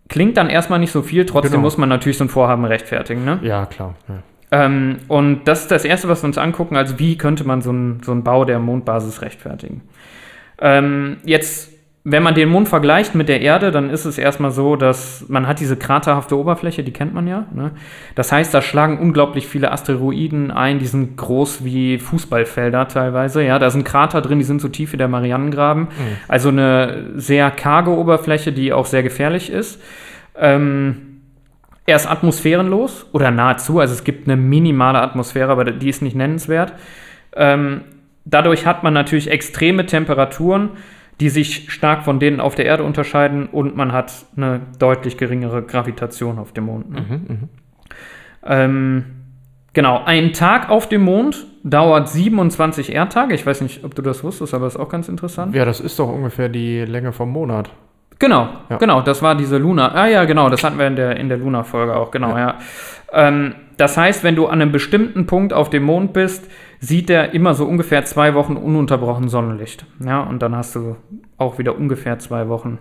Klingt 0.08 0.38
dann 0.38 0.50
erstmal 0.50 0.80
nicht 0.80 0.92
so 0.92 1.02
viel, 1.02 1.26
trotzdem 1.26 1.54
Genau. 1.54 1.64
muss 1.64 1.78
man 1.78 1.90
natürlich 1.90 2.18
so 2.18 2.26
ein 2.26 2.30
Vorhaben 2.30 2.66
rechtfertigen. 2.66 3.26
Ne? 3.26 3.40
Ja, 3.42 3.66
klar. 3.66 3.96
Ja. 4.08 4.22
Ähm, 4.52 4.98
und 5.08 5.46
das 5.48 5.64
ist 5.64 5.72
das 5.72 5.84
Erste, 5.86 6.08
was 6.08 6.22
wir 6.22 6.28
uns 6.28 6.38
angucken. 6.38 6.76
Also 6.76 7.00
wie 7.00 7.18
könnte 7.18 7.44
man 7.46 7.62
so 7.62 7.72
einen 7.72 8.02
so 8.04 8.14
Bau 8.16 8.46
der 8.46 8.60
Mondbasis 8.60 9.24
rechtfertigen? 9.24 9.82
Ähm, 10.60 11.18
jetzt, 11.26 11.72
wenn 12.08 12.22
man 12.22 12.36
den 12.36 12.50
Mond 12.50 12.70
vergleicht 12.70 13.16
mit 13.16 13.30
der 13.30 13.42
Erde, 13.42 13.72
dann 13.72 13.90
ist 13.90 14.06
es 14.06 14.20
erstmal 14.20 14.52
so, 14.52 14.76
dass 14.76 15.26
man 15.28 15.48
hat 15.48 15.60
diese 15.60 15.76
kraterhafte 15.76 16.38
Oberfläche, 16.38 16.84
die 16.84 16.94
kennt 16.94 17.16
man 17.16 17.26
ja. 17.26 17.48
Ne? 17.52 17.72
Das 18.14 18.32
heißt, 18.32 18.54
da 18.54 18.62
schlagen 18.62 19.00
unglaublich 19.00 19.48
viele 19.48 19.72
Asteroiden 19.72 20.52
ein, 20.52 20.78
die 20.78 20.86
sind 20.86 21.18
groß 21.18 21.66
wie 21.66 21.98
Fußballfelder 21.98 22.88
teilweise. 22.90 23.44
Ja, 23.44 23.58
da 23.58 23.72
sind 23.72 23.86
Krater 23.86 24.22
drin, 24.22 24.38
die 24.38 24.46
sind 24.46 24.62
so 24.62 24.68
tief 24.68 24.94
wie 24.94 24.98
der 24.98 25.08
Marianengraben. 25.08 25.88
Also 26.28 26.50
eine 26.50 27.08
sehr 27.16 27.50
karge 27.50 27.90
Oberfläche, 27.90 28.52
die 28.52 28.72
auch 28.72 28.86
sehr 28.86 29.02
gefährlich 29.02 29.50
ist. 29.50 29.82
Ähm, 30.38 31.22
er 31.88 31.96
ist 31.96 32.06
atmosphärenlos 32.06 33.08
oder 33.14 33.32
nahezu, 33.32 33.80
also 33.80 33.96
es 33.96 34.04
gibt 34.04 34.28
eine 34.28 34.38
minimale 34.38 35.02
Atmosphäre, 35.02 35.52
aber 35.52 35.66
die 35.66 35.90
ist 35.90 36.04
nicht 36.04 36.16
nennenswert. 36.16 36.74
Ähm, 37.36 37.82
dadurch 38.26 38.68
hat 38.68 38.84
man 38.84 38.94
natürlich 38.94 39.32
extreme 39.32 39.88
Temperaturen, 39.88 40.70
die 41.20 41.30
sich 41.30 41.72
stark 41.72 42.04
von 42.04 42.20
denen 42.20 42.40
auf 42.42 42.56
der 42.56 42.66
Erde 42.66 42.84
unterscheiden 42.84 43.48
und 43.48 43.76
man 43.76 43.92
hat 43.94 44.12
eine 44.36 44.62
deutlich 44.80 45.18
geringere 45.18 45.62
Gravitation 45.64 46.40
auf 46.40 46.52
dem 46.52 46.66
Mond. 46.66 46.92
Ne? 46.92 47.48
Ähm, 48.44 49.06
genau, 49.74 50.02
ein 50.06 50.34
Tag 50.34 50.70
auf 50.70 50.88
dem 50.90 51.04
Mond 51.04 51.46
dauert 51.64 52.10
27 52.10 52.92
Erdtage. 52.94 53.34
Ich 53.34 53.46
weiß 53.46 53.62
nicht, 53.62 53.84
ob 53.84 53.96
du 53.96 54.02
das 54.02 54.24
wusstest, 54.24 54.54
aber 54.54 54.68
ist 54.68 54.78
auch 54.78 54.90
ganz 54.90 55.10
interessant. 55.10 55.56
ja, 55.56 55.66
das 55.66 55.80
ist 55.80 55.98
doch 56.00 56.10
ungefähr 56.12 56.50
die 56.50 56.82
Länge 56.82 57.12
vom 57.12 57.32
Monat. 57.32 57.72
Genau, 58.18 58.48
Ja. 58.70 58.78
genau, 58.78 59.02
das 59.02 59.22
war 59.22 59.36
diese 59.36 59.58
Luna. 59.58 59.92
Ah 59.94 60.08
ja, 60.08 60.24
genau, 60.24 60.50
das 60.50 60.64
hatten 60.64 60.78
wir 60.80 60.88
in 60.88 60.96
der, 60.96 61.18
in 61.18 61.28
der 61.28 61.38
Luna-Folge 61.38 61.96
auch, 61.98 62.12
genau, 62.12 62.38
ja. 62.38 62.60
Ähm, 63.12 63.56
das 63.78 63.98
heißt, 63.98 64.24
wenn 64.24 64.36
du 64.38 64.48
an 64.48 64.62
einem 64.62 64.72
bestimmten 64.72 65.26
Punkt 65.26 65.52
auf 65.52 65.70
dem 65.70 65.84
Mond 65.84 66.14
bist, 66.14 66.50
sieht 66.86 67.10
der 67.10 67.34
immer 67.34 67.56
so 67.56 67.66
ungefähr 67.66 68.06
zwei 68.06 68.36
Wochen 68.36 68.56
ununterbrochen 68.56 69.28
Sonnenlicht. 69.28 69.86
Ja, 70.06 70.22
und 70.22 70.42
dann 70.42 70.56
hast 70.56 70.76
du 70.76 70.98
auch 71.38 71.58
wieder 71.58 71.76
ungefähr 71.76 72.20
zwei 72.20 72.48
Wochen, 72.48 72.78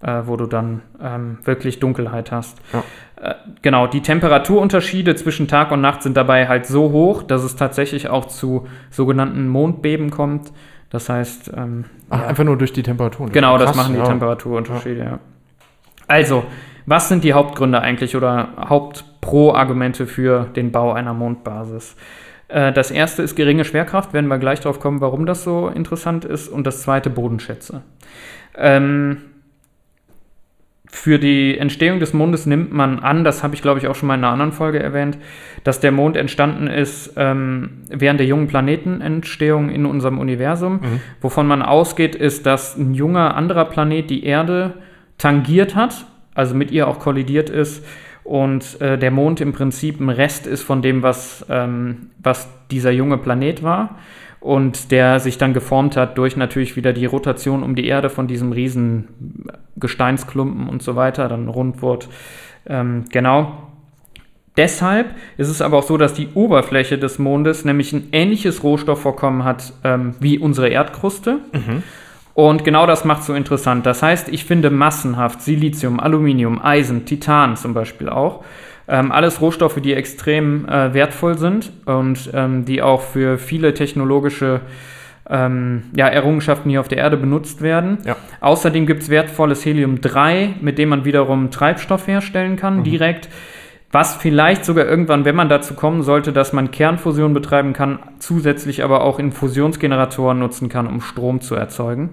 äh, 0.00 0.22
wo 0.24 0.36
du 0.36 0.46
dann 0.46 0.80
ähm, 1.00 1.38
wirklich 1.44 1.78
Dunkelheit 1.78 2.32
hast. 2.32 2.58
Ja. 2.72 2.82
Äh, 3.30 3.34
genau, 3.60 3.86
die 3.86 4.00
Temperaturunterschiede 4.00 5.16
zwischen 5.16 5.48
Tag 5.48 5.70
und 5.70 5.82
Nacht 5.82 6.02
sind 6.02 6.16
dabei 6.16 6.48
halt 6.48 6.66
so 6.66 6.92
hoch, 6.92 7.22
dass 7.22 7.42
es 7.42 7.54
tatsächlich 7.54 8.08
auch 8.08 8.24
zu 8.26 8.66
sogenannten 8.90 9.48
Mondbeben 9.48 10.10
kommt. 10.10 10.50
Das 10.88 11.10
heißt, 11.10 11.52
ähm, 11.54 11.84
Ach, 12.08 12.20
ja. 12.20 12.26
einfach 12.28 12.44
nur 12.44 12.56
durch 12.56 12.72
die 12.72 12.82
Temperatur. 12.82 13.28
Genau, 13.28 13.58
das 13.58 13.66
Krass, 13.66 13.76
machen 13.76 13.92
die 13.92 14.00
ja. 14.00 14.06
Temperaturunterschiede, 14.06 15.00
ja. 15.00 15.18
Also, 16.08 16.44
was 16.86 17.08
sind 17.08 17.22
die 17.22 17.34
Hauptgründe 17.34 17.80
eigentlich 17.80 18.16
oder 18.16 18.48
Hauptpro-Argumente 18.58 20.06
für 20.06 20.46
den 20.56 20.72
Bau 20.72 20.92
einer 20.92 21.14
Mondbasis? 21.14 21.96
Äh, 22.52 22.72
Das 22.72 22.90
erste 22.90 23.22
ist 23.22 23.34
geringe 23.34 23.64
Schwerkraft, 23.64 24.12
werden 24.12 24.28
wir 24.28 24.38
gleich 24.38 24.60
drauf 24.60 24.78
kommen, 24.78 25.00
warum 25.00 25.26
das 25.26 25.42
so 25.42 25.68
interessant 25.68 26.24
ist. 26.24 26.48
Und 26.48 26.66
das 26.66 26.82
zweite 26.82 27.10
Bodenschätze. 27.10 27.82
Ähm, 28.56 29.18
für 30.94 31.18
die 31.18 31.56
Entstehung 31.56 32.00
des 32.00 32.12
Mondes 32.12 32.44
nimmt 32.44 32.70
man 32.70 32.98
an, 32.98 33.24
das 33.24 33.42
habe 33.42 33.54
ich 33.54 33.62
glaube 33.62 33.78
ich 33.78 33.88
auch 33.88 33.94
schon 33.94 34.08
mal 34.08 34.14
in 34.14 34.24
einer 34.24 34.32
anderen 34.32 34.52
Folge 34.52 34.78
erwähnt, 34.78 35.16
dass 35.64 35.80
der 35.80 35.90
Mond 35.90 36.18
entstanden 36.18 36.66
ist 36.66 37.14
ähm, 37.16 37.84
während 37.88 38.20
der 38.20 38.26
jungen 38.26 38.46
Planetenentstehung 38.46 39.70
in 39.70 39.86
unserem 39.86 40.18
Universum. 40.18 40.80
Wovon 41.22 41.46
man 41.46 41.62
ausgeht, 41.62 42.14
ist, 42.14 42.44
dass 42.44 42.76
ein 42.76 42.92
junger 42.92 43.36
anderer 43.36 43.64
Planet 43.64 44.10
die 44.10 44.24
Erde 44.24 44.74
tangiert 45.16 45.74
hat, 45.74 46.04
also 46.34 46.54
mit 46.54 46.70
ihr 46.70 46.86
auch 46.86 46.98
kollidiert 46.98 47.48
ist 47.48 47.86
und 48.24 48.80
äh, 48.80 48.98
der 48.98 49.10
Mond 49.10 49.40
im 49.40 49.52
Prinzip 49.52 50.00
ein 50.00 50.08
Rest 50.08 50.46
ist 50.46 50.62
von 50.62 50.82
dem, 50.82 51.02
was, 51.02 51.44
ähm, 51.48 52.10
was 52.22 52.48
dieser 52.70 52.90
junge 52.90 53.18
Planet 53.18 53.62
war 53.62 53.98
und 54.40 54.90
der 54.90 55.20
sich 55.20 55.38
dann 55.38 55.54
geformt 55.54 55.96
hat 55.96 56.18
durch 56.18 56.36
natürlich 56.36 56.76
wieder 56.76 56.92
die 56.92 57.06
Rotation 57.06 57.62
um 57.62 57.74
die 57.74 57.86
Erde 57.86 58.10
von 58.10 58.26
diesem 58.26 58.52
riesen 58.52 59.08
Gesteinsklumpen 59.76 60.68
und 60.68 60.82
so 60.82 60.96
weiter, 60.96 61.28
dann 61.28 61.48
rund 61.48 61.82
wurde. 61.82 62.06
Ähm, 62.66 63.04
genau. 63.10 63.68
Deshalb 64.56 65.14
ist 65.38 65.48
es 65.48 65.62
aber 65.62 65.78
auch 65.78 65.82
so, 65.82 65.96
dass 65.96 66.12
die 66.12 66.28
Oberfläche 66.34 66.98
des 66.98 67.18
Mondes 67.18 67.64
nämlich 67.64 67.92
ein 67.92 68.08
ähnliches 68.12 68.62
Rohstoffvorkommen 68.62 69.44
hat 69.44 69.72
ähm, 69.82 70.14
wie 70.20 70.38
unsere 70.38 70.68
Erdkruste. 70.68 71.38
Und 72.34 72.64
genau 72.64 72.86
das 72.86 73.04
macht 73.04 73.24
so 73.24 73.34
interessant. 73.34 73.84
Das 73.84 74.02
heißt, 74.02 74.28
ich 74.28 74.44
finde 74.44 74.70
massenhaft 74.70 75.42
Silizium, 75.42 76.00
Aluminium, 76.00 76.60
Eisen, 76.62 77.04
Titan 77.04 77.56
zum 77.56 77.74
Beispiel 77.74 78.08
auch. 78.08 78.44
Ähm, 78.88 79.12
alles 79.12 79.40
Rohstoffe, 79.40 79.80
die 79.80 79.94
extrem 79.94 80.66
äh, 80.68 80.92
wertvoll 80.94 81.38
sind 81.38 81.72
und 81.84 82.30
ähm, 82.34 82.64
die 82.64 82.82
auch 82.82 83.02
für 83.02 83.38
viele 83.38 83.74
technologische 83.74 84.60
ähm, 85.30 85.84
ja, 85.94 86.08
Errungenschaften 86.08 86.68
hier 86.68 86.80
auf 86.80 86.88
der 86.88 86.98
Erde 86.98 87.16
benutzt 87.16 87.62
werden. 87.62 87.98
Ja. 88.04 88.16
Außerdem 88.40 88.86
gibt 88.86 89.02
es 89.02 89.08
wertvolles 89.08 89.64
Helium-3, 89.64 90.54
mit 90.60 90.78
dem 90.78 90.88
man 90.88 91.04
wiederum 91.04 91.50
Treibstoff 91.50 92.06
herstellen 92.08 92.56
kann, 92.56 92.82
direkt. 92.82 93.28
Was 93.92 94.16
vielleicht 94.16 94.64
sogar 94.64 94.86
irgendwann, 94.86 95.26
wenn 95.26 95.36
man 95.36 95.50
dazu 95.50 95.74
kommen 95.74 96.02
sollte, 96.02 96.32
dass 96.32 96.54
man 96.54 96.70
Kernfusion 96.70 97.34
betreiben 97.34 97.74
kann, 97.74 97.98
zusätzlich 98.18 98.82
aber 98.82 99.02
auch 99.02 99.18
in 99.18 99.32
Fusionsgeneratoren 99.32 100.38
nutzen 100.38 100.70
kann, 100.70 100.86
um 100.86 101.02
Strom 101.02 101.42
zu 101.42 101.54
erzeugen. 101.54 102.08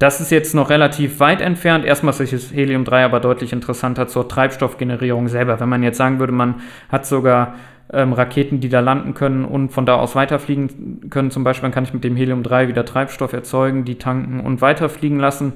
Das 0.00 0.20
ist 0.20 0.32
jetzt 0.32 0.56
noch 0.56 0.70
relativ 0.70 1.20
weit 1.20 1.40
entfernt. 1.40 1.84
Erstmal 1.84 2.12
ist 2.20 2.32
das 2.32 2.52
Helium-3 2.52 3.04
aber 3.04 3.20
deutlich 3.20 3.52
interessanter 3.52 4.08
zur 4.08 4.28
Treibstoffgenerierung 4.28 5.28
selber. 5.28 5.60
Wenn 5.60 5.68
man 5.68 5.84
jetzt 5.84 5.98
sagen 5.98 6.18
würde, 6.18 6.32
man 6.32 6.56
hat 6.88 7.06
sogar 7.06 7.54
ähm, 7.92 8.12
Raketen, 8.12 8.58
die 8.58 8.68
da 8.68 8.80
landen 8.80 9.14
können 9.14 9.44
und 9.44 9.68
von 9.68 9.86
da 9.86 9.94
aus 9.94 10.16
weiterfliegen 10.16 11.08
können, 11.10 11.30
zum 11.30 11.44
Beispiel, 11.44 11.68
dann 11.68 11.72
kann 11.72 11.84
ich 11.84 11.94
mit 11.94 12.02
dem 12.02 12.16
Helium-3 12.16 12.66
wieder 12.66 12.84
Treibstoff 12.84 13.32
erzeugen, 13.32 13.84
die 13.84 13.98
tanken 13.98 14.40
und 14.40 14.60
weiterfliegen 14.60 15.20
lassen. 15.20 15.52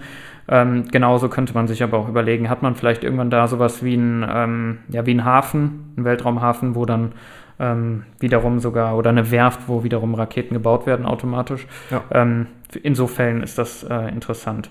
Ähm, 0.49 0.85
genauso 0.91 1.29
könnte 1.29 1.55
man 1.55 1.67
sich 1.67 1.83
aber 1.83 1.99
auch 1.99 2.09
überlegen, 2.09 2.49
hat 2.49 2.63
man 2.63 2.75
vielleicht 2.75 3.03
irgendwann 3.03 3.31
da 3.31 3.49
sowas 3.49 3.83
wie 3.83 3.97
ein, 3.97 4.25
ähm, 4.29 4.79
ja, 4.89 5.05
wie 5.07 5.15
ein 5.15 5.25
Hafen, 5.25 5.93
ein 5.97 6.05
Weltraumhafen, 6.05 6.75
wo 6.75 6.85
dann 6.85 7.13
ähm, 7.59 8.05
wiederum 8.21 8.61
sogar, 8.61 8.97
oder 8.97 9.11
eine 9.11 9.31
Werft, 9.31 9.61
wo 9.67 9.83
wiederum 9.83 10.15
Raketen 10.15 10.55
gebaut 10.55 10.87
werden 10.87 11.07
automatisch. 11.07 11.67
Ja. 11.91 12.05
Ähm, 12.13 12.47
in 12.83 12.95
so 12.95 13.07
Fällen 13.07 13.43
ist 13.43 13.59
das 13.59 13.83
äh, 13.83 14.09
interessant. 14.09 14.71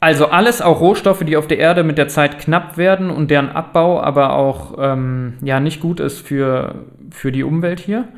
Also 0.00 0.26
alles 0.26 0.60
auch 0.60 0.80
Rohstoffe, 0.80 1.22
die 1.24 1.36
auf 1.36 1.46
der 1.46 1.58
Erde 1.58 1.84
mit 1.84 1.96
der 1.96 2.08
Zeit 2.08 2.40
knapp 2.40 2.76
werden 2.76 3.08
und 3.08 3.30
deren 3.30 3.50
Abbau 3.50 4.00
aber 4.00 4.32
auch 4.32 4.74
ähm, 4.78 5.34
ja, 5.42 5.60
nicht 5.60 5.80
gut 5.80 6.00
ist 6.00 6.26
für, 6.26 6.86
für 7.10 7.30
die 7.30 7.44
Umwelt 7.44 7.78
hier. 7.78 8.08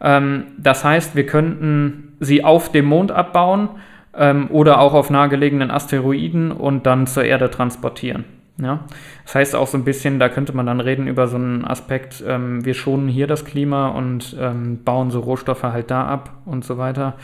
Ähm, 0.00 0.44
das 0.56 0.84
heißt, 0.84 1.16
wir 1.16 1.26
könnten 1.26 2.16
sie 2.20 2.44
auf 2.44 2.70
dem 2.70 2.84
Mond 2.84 3.10
abbauen, 3.10 3.70
ähm, 4.16 4.48
oder 4.50 4.80
auch 4.80 4.94
auf 4.94 5.10
nahegelegenen 5.10 5.70
Asteroiden 5.70 6.52
und 6.52 6.86
dann 6.86 7.06
zur 7.06 7.24
Erde 7.24 7.50
transportieren. 7.50 8.24
Ja? 8.60 8.80
Das 9.24 9.34
heißt 9.34 9.56
auch 9.56 9.66
so 9.66 9.78
ein 9.78 9.84
bisschen, 9.84 10.18
da 10.18 10.28
könnte 10.28 10.54
man 10.54 10.66
dann 10.66 10.80
reden 10.80 11.06
über 11.06 11.26
so 11.28 11.36
einen 11.36 11.64
Aspekt, 11.64 12.22
ähm, 12.26 12.64
wir 12.64 12.74
schonen 12.74 13.08
hier 13.08 13.26
das 13.26 13.44
Klima 13.44 13.88
und 13.88 14.36
ähm, 14.38 14.84
bauen 14.84 15.10
so 15.10 15.20
Rohstoffe 15.20 15.62
halt 15.62 15.90
da 15.90 16.06
ab 16.06 16.30
und 16.44 16.64
so 16.64 16.78
weiter. 16.78 17.14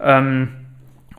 Ähm, 0.00 0.48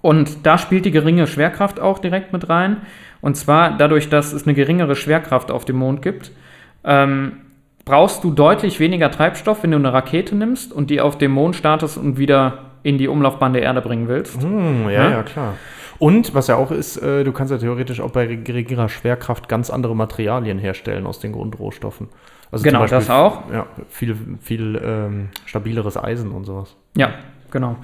und 0.02 0.46
da 0.46 0.58
spielt 0.58 0.86
die 0.86 0.92
geringe 0.92 1.28
Schwerkraft 1.28 1.80
auch 1.80 2.00
direkt 2.00 2.34
mit 2.34 2.50
rein. 2.50 2.78
Und 3.22 3.38
zwar 3.38 3.78
dadurch, 3.78 4.10
dass 4.10 4.34
es 4.34 4.46
eine 4.46 4.54
geringere 4.54 4.98
Schwerkraft 4.98 5.50
auf 5.50 5.64
dem 5.64 5.78
Mond 5.78 6.02
gibt, 6.02 6.32
ähm, 6.84 7.38
brauchst 7.86 8.24
du 8.24 8.32
deutlich 8.32 8.80
weniger 8.82 9.12
Treibstoff, 9.12 9.64
wenn 9.64 9.72
du 9.72 9.78
eine 9.78 9.94
Rakete 9.94 10.36
nimmst 10.36 10.74
und 10.74 10.90
die 10.90 11.00
auf 11.00 11.18
dem 11.18 11.32
Mond 11.32 11.56
startest 11.56 11.98
und 11.98 12.18
wieder 12.18 12.73
in 12.84 12.98
die 12.98 13.08
Umlaufbahn 13.08 13.54
der 13.54 13.64
Erde 13.64 13.82
bringen 13.82 14.08
willst. 14.08 14.42
Hm, 14.42 14.86
ja, 14.86 14.92
ja, 14.92 15.10
ja, 15.10 15.24
klar. 15.24 15.56
Und 16.00 16.36
was 16.36 16.48
ja 16.48 16.56
auch 16.56 16.72
ist, 16.72 16.98
äh, 16.98 17.24
du 17.24 17.32
kannst 17.32 17.52
ja 17.52 17.58
theoretisch 17.58 18.02
auch 18.02 18.12
bei 18.12 18.26
geringerer 18.26 18.90
Schwerkraft 18.90 19.48
ganz 19.48 19.70
andere 19.70 19.96
Materialien 19.96 20.60
herstellen 20.60 21.06
aus 21.06 21.20
den 21.20 21.32
Grundrohstoffen. 21.32 22.10
Also 22.52 22.64
genau, 22.64 22.80
Beispiel, 22.80 23.00
das 23.00 23.10
auch. 23.10 23.52
Ja, 23.52 23.66
viel, 23.90 24.16
viel 24.42 24.80
ähm, 24.84 25.30
stabileres 25.46 25.98
Eisen 25.98 26.32
und 26.32 26.46
sowas. 26.46 26.76
Ja, 26.96 27.14
genau. 27.52 27.78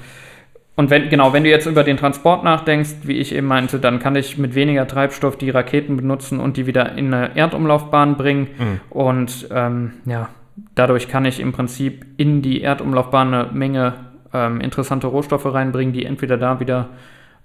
Und 0.76 0.90
wenn, 0.90 1.10
genau, 1.10 1.34
wenn 1.34 1.44
du 1.44 1.50
jetzt 1.50 1.66
über 1.66 1.84
den 1.84 1.98
Transport 1.98 2.44
nachdenkst, 2.44 2.98
wie 3.04 3.18
ich 3.18 3.36
eben 3.36 3.48
meinte, 3.48 3.80
dann 3.80 4.00
kann 4.00 4.16
ich 4.16 4.38
mit 4.38 4.56
weniger 4.56 4.88
Treibstoff 4.88 5.38
die 5.38 5.50
Raketen 5.50 5.98
benutzen 5.98 6.40
und 6.40 6.56
die 6.56 6.68
wieder 6.68 6.94
in 6.98 7.14
eine 7.14 7.36
Erdumlaufbahn 7.36 8.16
bringen. 8.16 8.48
Mhm. 8.58 8.80
Und 8.90 9.50
ähm, 9.52 9.94
ja, 10.06 10.30
dadurch 10.76 11.10
kann 11.10 11.26
ich 11.26 11.40
im 11.40 11.52
Prinzip 11.52 12.06
in 12.18 12.42
die 12.42 12.62
Erdumlaufbahn 12.62 13.34
eine 13.34 13.52
Menge 13.52 13.94
ähm, 14.34 14.62
interessante 14.62 15.08
Rohstoffe 15.08 15.46
reinbringen, 15.46 15.94
die 15.94 16.06
entweder 16.06 16.38
da 16.38 16.60
wieder 16.60 16.90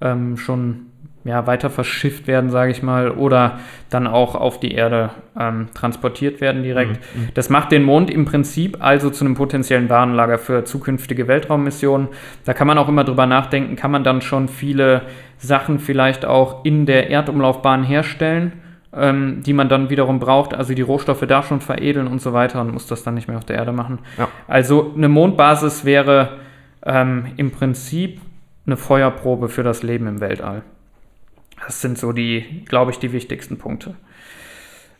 ähm, 0.00 0.36
schon 0.36 0.86
ja, 1.24 1.46
weiter 1.46 1.70
verschifft 1.70 2.26
werden, 2.26 2.50
sage 2.50 2.70
ich 2.70 2.82
mal, 2.82 3.10
oder 3.10 3.58
dann 3.88 4.06
auch 4.06 4.34
auf 4.34 4.60
die 4.60 4.72
Erde 4.72 5.10
ähm, 5.38 5.68
transportiert 5.72 6.42
werden 6.42 6.62
direkt. 6.62 7.00
Mhm, 7.14 7.22
mhm. 7.22 7.28
Das 7.32 7.48
macht 7.48 7.72
den 7.72 7.82
Mond 7.82 8.10
im 8.10 8.26
Prinzip 8.26 8.76
also 8.80 9.08
zu 9.08 9.24
einem 9.24 9.34
potenziellen 9.34 9.88
Warenlager 9.88 10.38
für 10.38 10.64
zukünftige 10.64 11.26
Weltraummissionen. 11.26 12.08
Da 12.44 12.52
kann 12.52 12.66
man 12.66 12.76
auch 12.76 12.88
immer 12.88 13.04
drüber 13.04 13.24
nachdenken, 13.26 13.74
kann 13.74 13.90
man 13.90 14.04
dann 14.04 14.20
schon 14.20 14.48
viele 14.48 15.02
Sachen 15.38 15.78
vielleicht 15.78 16.26
auch 16.26 16.64
in 16.64 16.84
der 16.84 17.08
Erdumlaufbahn 17.08 17.84
herstellen, 17.84 18.52
ähm, 18.92 19.42
die 19.44 19.54
man 19.54 19.70
dann 19.70 19.88
wiederum 19.88 20.20
braucht, 20.20 20.52
also 20.52 20.74
die 20.74 20.82
Rohstoffe 20.82 21.24
da 21.26 21.42
schon 21.42 21.62
veredeln 21.62 22.06
und 22.06 22.20
so 22.20 22.34
weiter 22.34 22.60
und 22.60 22.70
muss 22.70 22.86
das 22.86 23.02
dann 23.02 23.14
nicht 23.14 23.28
mehr 23.28 23.38
auf 23.38 23.46
der 23.46 23.56
Erde 23.56 23.72
machen. 23.72 24.00
Ja. 24.18 24.28
Also 24.46 24.92
eine 24.94 25.08
Mondbasis 25.08 25.86
wäre 25.86 26.43
ähm, 26.84 27.26
im 27.36 27.50
Prinzip 27.50 28.20
eine 28.66 28.76
Feuerprobe 28.76 29.48
für 29.48 29.62
das 29.62 29.82
Leben 29.82 30.06
im 30.06 30.20
Weltall. 30.20 30.62
Das 31.64 31.80
sind 31.80 31.98
so 31.98 32.12
die, 32.12 32.64
glaube 32.66 32.90
ich, 32.90 32.98
die 32.98 33.12
wichtigsten 33.12 33.58
Punkte. 33.58 33.94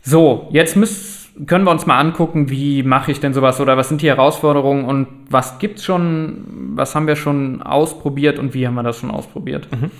So, 0.03 0.49
jetzt 0.51 0.77
müssen, 0.77 1.47
können 1.47 1.65
wir 1.65 1.71
uns 1.71 1.87
mal 1.87 1.99
angucken, 1.99 2.51
wie 2.51 2.83
mache 2.83 3.11
ich 3.11 3.21
denn 3.21 3.33
sowas 3.33 3.61
oder 3.61 3.77
was 3.77 3.89
sind 3.89 4.03
die 4.03 4.09
Herausforderungen 4.09 4.85
und 4.85 5.09
was 5.31 5.59
gibt 5.59 5.79
es 5.79 5.85
schon, 5.85 6.73
was 6.75 6.95
haben 6.95 7.07
wir 7.07 7.17
schon 7.17 7.63
ausprobiert 7.63 8.39
und 8.39 8.55
wie 8.55 8.67
haben 8.67 8.75
wir 8.75 8.83
das 8.83 8.99
schon 8.99 9.11
ausprobiert. 9.11 9.69
Mhm. 9.73 9.91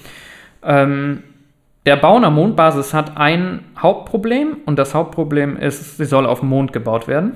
Ähm, 0.63 1.23
der 1.87 1.97
Bau 1.97 2.17
einer 2.17 2.31
Mondbasis 2.31 2.95
hat 2.95 3.17
ein 3.17 3.61
Hauptproblem 3.79 4.59
und 4.65 4.79
das 4.79 4.95
Hauptproblem 4.95 5.57
ist, 5.57 5.99
sie 5.99 6.05
soll 6.05 6.27
auf 6.27 6.41
dem 6.41 6.49
Mond 6.51 6.73
gebaut 6.73 7.09
werden. 7.09 7.33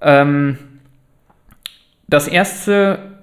Ähm, 0.00 0.58
das 2.08 2.26
erste 2.28 3.13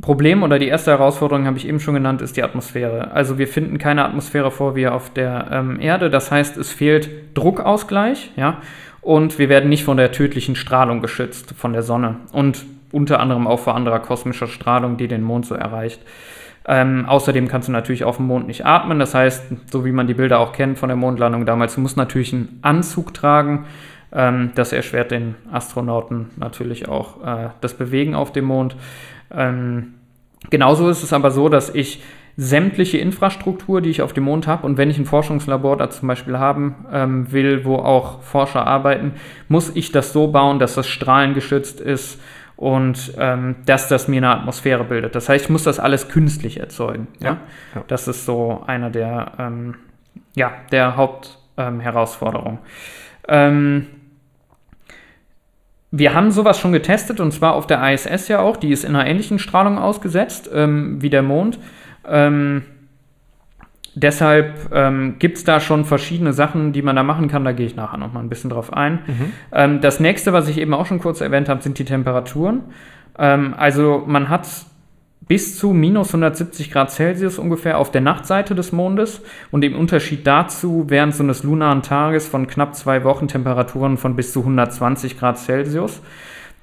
Problem 0.00 0.42
oder 0.42 0.58
die 0.58 0.68
erste 0.68 0.90
Herausforderung 0.90 1.46
habe 1.46 1.56
ich 1.56 1.68
eben 1.68 1.80
schon 1.80 1.94
genannt, 1.94 2.20
ist 2.20 2.36
die 2.36 2.42
Atmosphäre. 2.42 3.12
Also 3.12 3.38
wir 3.38 3.48
finden 3.48 3.78
keine 3.78 4.04
Atmosphäre 4.04 4.50
vor 4.50 4.74
wie 4.74 4.86
auf 4.88 5.10
der 5.10 5.48
ähm, 5.52 5.80
Erde. 5.80 6.10
Das 6.10 6.30
heißt, 6.30 6.56
es 6.56 6.72
fehlt 6.72 7.10
Druckausgleich, 7.34 8.32
ja, 8.36 8.58
und 9.00 9.38
wir 9.38 9.48
werden 9.48 9.68
nicht 9.68 9.84
von 9.84 9.96
der 9.96 10.12
tödlichen 10.12 10.56
Strahlung 10.56 11.00
geschützt, 11.00 11.54
von 11.56 11.72
der 11.72 11.82
Sonne 11.82 12.16
und 12.32 12.64
unter 12.90 13.20
anderem 13.20 13.46
auch 13.46 13.58
vor 13.58 13.74
anderer 13.74 14.00
kosmischer 14.00 14.46
Strahlung, 14.46 14.96
die 14.96 15.08
den 15.08 15.22
Mond 15.22 15.46
so 15.46 15.54
erreicht. 15.54 16.00
Ähm, 16.66 17.04
außerdem 17.06 17.48
kannst 17.48 17.68
du 17.68 17.72
natürlich 17.72 18.04
auf 18.04 18.16
dem 18.16 18.26
Mond 18.26 18.46
nicht 18.46 18.64
atmen. 18.64 18.98
Das 18.98 19.14
heißt, 19.14 19.44
so 19.70 19.84
wie 19.84 19.92
man 19.92 20.06
die 20.06 20.14
Bilder 20.14 20.38
auch 20.38 20.52
kennt 20.52 20.78
von 20.78 20.88
der 20.88 20.96
Mondlandung 20.96 21.44
damals, 21.44 21.74
du 21.74 21.80
musst 21.82 21.96
natürlich 21.96 22.32
einen 22.32 22.58
Anzug 22.62 23.12
tragen. 23.12 23.66
Ähm, 24.12 24.52
das 24.54 24.72
erschwert 24.72 25.10
den 25.10 25.34
Astronauten 25.52 26.30
natürlich 26.36 26.88
auch 26.88 27.22
äh, 27.24 27.48
das 27.60 27.74
Bewegen 27.74 28.14
auf 28.14 28.32
dem 28.32 28.46
Mond. 28.46 28.76
Ähm, 29.30 29.94
genauso 30.50 30.88
ist 30.88 31.02
es 31.02 31.12
aber 31.12 31.30
so, 31.30 31.48
dass 31.48 31.74
ich 31.74 32.02
sämtliche 32.36 32.98
Infrastruktur, 32.98 33.80
die 33.80 33.90
ich 33.90 34.02
auf 34.02 34.12
dem 34.12 34.24
Mond 34.24 34.46
habe, 34.46 34.66
und 34.66 34.76
wenn 34.76 34.90
ich 34.90 34.98
ein 34.98 35.04
Forschungslabor 35.04 35.76
da 35.76 35.90
zum 35.90 36.08
Beispiel 36.08 36.38
haben 36.38 36.86
ähm, 36.92 37.32
will, 37.32 37.64
wo 37.64 37.76
auch 37.76 38.22
Forscher 38.22 38.66
arbeiten, 38.66 39.12
muss 39.48 39.74
ich 39.74 39.92
das 39.92 40.12
so 40.12 40.28
bauen, 40.28 40.58
dass 40.58 40.74
das 40.74 40.88
strahlengeschützt 40.88 41.80
ist 41.80 42.20
und 42.56 43.12
ähm, 43.18 43.56
dass 43.66 43.88
das 43.88 44.08
mir 44.08 44.18
eine 44.18 44.30
Atmosphäre 44.30 44.84
bildet. 44.84 45.14
Das 45.14 45.28
heißt, 45.28 45.44
ich 45.44 45.50
muss 45.50 45.64
das 45.64 45.78
alles 45.78 46.08
künstlich 46.08 46.58
erzeugen. 46.58 47.08
Ja? 47.20 47.28
ja? 47.28 47.36
ja. 47.76 47.84
Das 47.86 48.08
ist 48.08 48.26
so 48.26 48.64
eine 48.66 48.90
der, 48.90 49.32
ähm, 49.38 49.76
ja, 50.34 50.52
der 50.72 50.96
Hauptherausforderungen. 50.96 52.58
Ähm, 53.28 53.86
wir 55.96 56.12
haben 56.12 56.32
sowas 56.32 56.58
schon 56.58 56.72
getestet 56.72 57.20
und 57.20 57.30
zwar 57.30 57.54
auf 57.54 57.68
der 57.68 57.80
ISS 57.92 58.26
ja 58.26 58.40
auch. 58.40 58.56
Die 58.56 58.72
ist 58.72 58.84
in 58.84 58.96
einer 58.96 59.06
ähnlichen 59.06 59.38
Strahlung 59.38 59.78
ausgesetzt 59.78 60.50
ähm, 60.52 61.00
wie 61.00 61.08
der 61.08 61.22
Mond. 61.22 61.60
Ähm, 62.04 62.62
deshalb 63.94 64.72
ähm, 64.72 65.20
gibt 65.20 65.36
es 65.36 65.44
da 65.44 65.60
schon 65.60 65.84
verschiedene 65.84 66.32
Sachen, 66.32 66.72
die 66.72 66.82
man 66.82 66.96
da 66.96 67.04
machen 67.04 67.28
kann. 67.28 67.44
Da 67.44 67.52
gehe 67.52 67.66
ich 67.66 67.76
nachher 67.76 67.98
noch 67.98 68.12
mal 68.12 68.18
ein 68.18 68.28
bisschen 68.28 68.50
drauf 68.50 68.72
ein. 68.72 69.00
Mhm. 69.06 69.32
Ähm, 69.52 69.80
das 69.80 70.00
nächste, 70.00 70.32
was 70.32 70.48
ich 70.48 70.58
eben 70.58 70.74
auch 70.74 70.86
schon 70.86 70.98
kurz 70.98 71.20
erwähnt 71.20 71.48
habe, 71.48 71.62
sind 71.62 71.78
die 71.78 71.84
Temperaturen. 71.84 72.62
Ähm, 73.16 73.54
also 73.56 74.02
man 74.04 74.28
hat 74.28 74.48
bis 75.26 75.58
zu 75.58 75.72
minus 75.72 76.08
170 76.08 76.70
Grad 76.70 76.90
Celsius 76.90 77.38
ungefähr 77.38 77.78
auf 77.78 77.90
der 77.90 78.00
Nachtseite 78.00 78.54
des 78.54 78.72
Mondes 78.72 79.22
und 79.50 79.64
im 79.64 79.76
Unterschied 79.76 80.26
dazu 80.26 80.84
während 80.88 81.14
so 81.14 81.22
eines 81.22 81.42
lunaren 81.42 81.82
Tages 81.82 82.28
von 82.28 82.46
knapp 82.46 82.74
zwei 82.74 83.04
Wochen 83.04 83.28
Temperaturen 83.28 83.96
von 83.96 84.16
bis 84.16 84.32
zu 84.32 84.40
120 84.40 85.18
Grad 85.18 85.38
Celsius. 85.38 86.00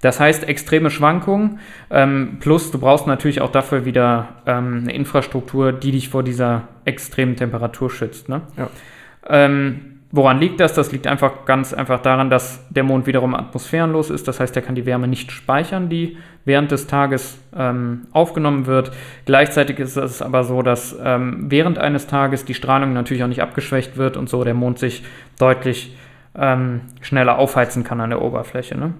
Das 0.02 0.20
heißt 0.20 0.48
extreme 0.48 0.90
Schwankungen, 0.90 1.60
ähm, 1.92 2.38
plus 2.40 2.72
du 2.72 2.80
brauchst 2.80 3.06
natürlich 3.06 3.42
auch 3.42 3.52
dafür 3.52 3.86
wieder 3.86 4.30
ähm, 4.48 4.82
eine 4.84 4.94
Infrastruktur, 4.94 5.74
die 5.74 5.92
dich 5.92 6.10
vor 6.10 6.24
dieser 6.24 6.68
extremen 6.86 7.36
Temperatur 7.36 7.90
schützt. 7.90 8.28
Ne? 8.28 8.42
Ja. 8.58 8.70
Ähm, 9.28 9.92
Woran 10.14 10.40
liegt 10.40 10.60
das? 10.60 10.74
Das 10.74 10.92
liegt 10.92 11.08
einfach 11.08 11.46
ganz 11.46 11.74
einfach 11.74 12.02
daran, 12.02 12.30
dass 12.30 12.68
der 12.70 12.84
Mond 12.84 13.08
wiederum 13.08 13.34
atmosphärenlos 13.34 14.10
ist. 14.10 14.28
Das 14.28 14.42
heißt, 14.42 14.54
er 14.58 14.62
kann 14.62 14.76
die 14.76 14.86
Wärme 14.86 15.08
nicht 15.08 15.32
speichern, 15.32 15.88
die 15.88 16.18
während 16.46 16.72
des 16.72 16.88
Tages 16.88 17.40
ähm, 17.56 18.08
aufgenommen 18.12 18.66
wird. 18.66 18.92
Gleichzeitig 19.26 19.80
ist 19.80 19.98
es 19.98 20.22
aber 20.22 20.44
so, 20.44 20.62
dass 20.62 20.98
ähm, 21.04 21.46
während 21.50 21.78
eines 21.78 22.08
Tages 22.08 22.46
die 22.46 22.54
Strahlung 22.54 22.94
natürlich 22.94 23.24
auch 23.24 23.28
nicht 23.28 23.42
abgeschwächt 23.42 23.98
wird 23.98 24.18
und 24.18 24.30
so 24.30 24.44
der 24.44 24.54
Mond 24.54 24.80
sich 24.80 25.04
deutlich 25.40 25.98
ähm, 26.36 26.82
schneller 27.02 27.38
aufheizen 27.38 27.84
kann 27.84 28.02
an 28.02 28.10
der 28.10 28.22
Oberfläche. 28.22 28.78
Ne? 28.78 28.94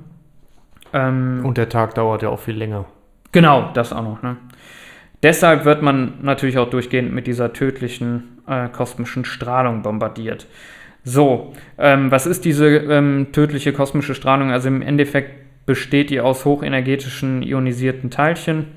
Ähm, 0.94 1.42
und 1.44 1.58
der 1.58 1.70
Tag 1.70 1.96
dauert 1.96 2.22
ja 2.22 2.30
auch 2.30 2.40
viel 2.40 2.56
länger. 2.56 2.86
Genau, 3.32 3.72
das 3.74 3.94
auch 3.94 4.04
noch. 4.04 4.22
Ne? 4.22 4.38
Deshalb 5.24 5.66
wird 5.66 5.82
man 5.82 6.16
natürlich 6.22 6.58
auch 6.58 6.70
durchgehend 6.70 7.14
mit 7.14 7.28
dieser 7.28 7.54
tödlichen 7.54 8.42
äh, 8.48 8.68
kosmischen 8.70 9.24
Strahlung 9.24 9.84
bombardiert. 9.84 10.48
So, 11.04 11.54
ähm, 11.78 12.12
was 12.12 12.26
ist 12.26 12.46
diese 12.46 12.68
ähm, 12.68 13.28
tödliche 13.32 13.74
kosmische 13.74 14.14
Strahlung? 14.14 14.52
Also 14.52 14.68
im 14.68 14.82
Endeffekt 14.82 15.41
besteht 15.66 16.10
die 16.10 16.22
aus 16.22 16.46
hochenergetischen 16.46 17.42
ionisierten 17.42 18.10
Teilchen. 18.10 18.68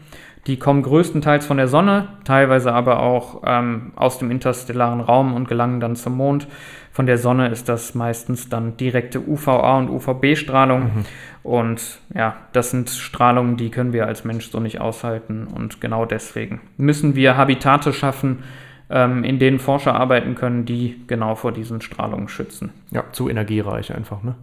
Die 0.47 0.59
kommen 0.59 0.83
größtenteils 0.83 1.47
von 1.47 1.57
der 1.57 1.69
Sonne, 1.69 2.09
teilweise 2.25 2.73
aber 2.73 3.01
auch 3.01 3.43
ähm, 3.47 3.93
aus 3.97 4.19
dem 4.19 4.31
interstellaren 4.31 5.01
Raum 5.01 5.33
und 5.33 5.49
gelangen 5.49 5.81
dann 5.81 5.97
zum 5.97 6.17
Mond. 6.17 6.47
Von 6.93 7.07
der 7.07 7.17
Sonne 7.17 7.49
ist 7.49 7.69
das 7.69 7.95
meistens 7.95 8.51
dann 8.51 8.77
direkte 8.77 9.27
UVA 9.27 9.79
und 9.79 9.89
UVB-Strahlung. 9.89 10.83
Mhm. 10.83 11.05
Und 11.43 11.99
ja, 12.15 12.37
das 12.53 12.71
sind 12.71 12.91
Strahlungen, 12.91 13.57
die 13.57 13.71
können 13.71 13.93
wir 13.93 14.07
als 14.07 14.25
Mensch 14.25 14.51
so 14.51 14.61
nicht 14.61 14.81
aushalten. 14.81 15.47
Und 15.47 15.81
genau 15.81 16.05
deswegen 16.05 16.61
müssen 16.77 17.15
wir 17.17 17.37
Habitate 17.37 17.95
schaffen, 17.95 18.45
ähm, 18.91 19.25
in 19.25 19.39
denen 19.39 19.59
Forscher 19.59 19.95
arbeiten 19.95 20.35
können, 20.35 20.67
die 20.67 21.03
genau 21.07 21.35
vor 21.37 21.53
diesen 21.53 21.81
Strahlungen 21.81 22.29
schützen. 22.29 22.71
Ja, 22.91 23.05
zu 23.13 23.31
energiereich 23.31 23.95
einfach, 23.95 24.23
ne? 24.23 24.35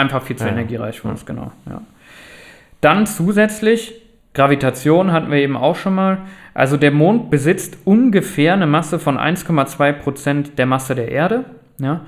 Einfach 0.00 0.22
viel 0.22 0.36
zu 0.36 0.46
ja, 0.46 0.52
energiereich 0.52 1.00
für 1.00 1.08
uns, 1.08 1.26
genau. 1.26 1.52
Ja. 1.68 1.82
Dann 2.80 3.06
zusätzlich, 3.06 4.00
Gravitation 4.32 5.12
hatten 5.12 5.30
wir 5.30 5.38
eben 5.38 5.56
auch 5.56 5.76
schon 5.76 5.94
mal. 5.94 6.18
Also 6.54 6.78
der 6.78 6.90
Mond 6.90 7.30
besitzt 7.30 7.76
ungefähr 7.84 8.54
eine 8.54 8.66
Masse 8.66 8.98
von 8.98 9.18
1,2 9.18 9.92
Prozent 9.92 10.58
der 10.58 10.64
Masse 10.64 10.94
der 10.94 11.10
Erde. 11.10 11.44
Ja? 11.78 12.00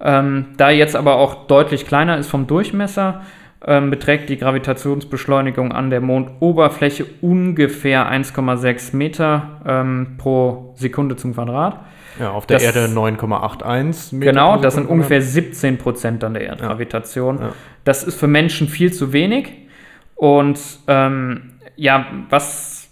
Ähm, 0.00 0.46
da 0.56 0.70
jetzt 0.70 0.96
aber 0.96 1.16
auch 1.16 1.46
deutlich 1.46 1.86
kleiner 1.86 2.18
ist 2.18 2.28
vom 2.28 2.48
Durchmesser, 2.48 3.22
ähm, 3.64 3.90
beträgt 3.90 4.28
die 4.28 4.36
Gravitationsbeschleunigung 4.36 5.72
an 5.72 5.90
der 5.90 6.00
Mondoberfläche 6.00 7.06
ungefähr 7.20 8.10
1,6 8.10 8.96
Meter 8.96 9.60
ähm, 9.64 10.16
pro 10.18 10.74
Sekunde 10.76 11.16
zum 11.16 11.34
Quadrat. 11.34 11.78
Ja, 12.20 12.30
auf 12.30 12.46
der 12.46 12.56
Das- 12.58 12.64
Erde 12.64 12.88
9,81 12.92 14.12
Meter. 14.14 14.32
Genau, 14.32 14.56
das 14.58 14.74
sind 14.74 14.88
ungefähr 14.88 15.20
17 15.22 15.78
Prozent 15.78 16.24
an 16.24 16.34
der 16.34 16.42
Erdgravitation. 16.44 17.38
Ja. 17.40 17.48
Das 17.84 18.02
ist 18.04 18.18
für 18.18 18.26
Menschen 18.26 18.68
viel 18.68 18.92
zu 18.92 19.12
wenig. 19.12 19.52
Und 20.14 20.58
ähm, 20.88 21.52
ja, 21.76 22.06
was 22.30 22.88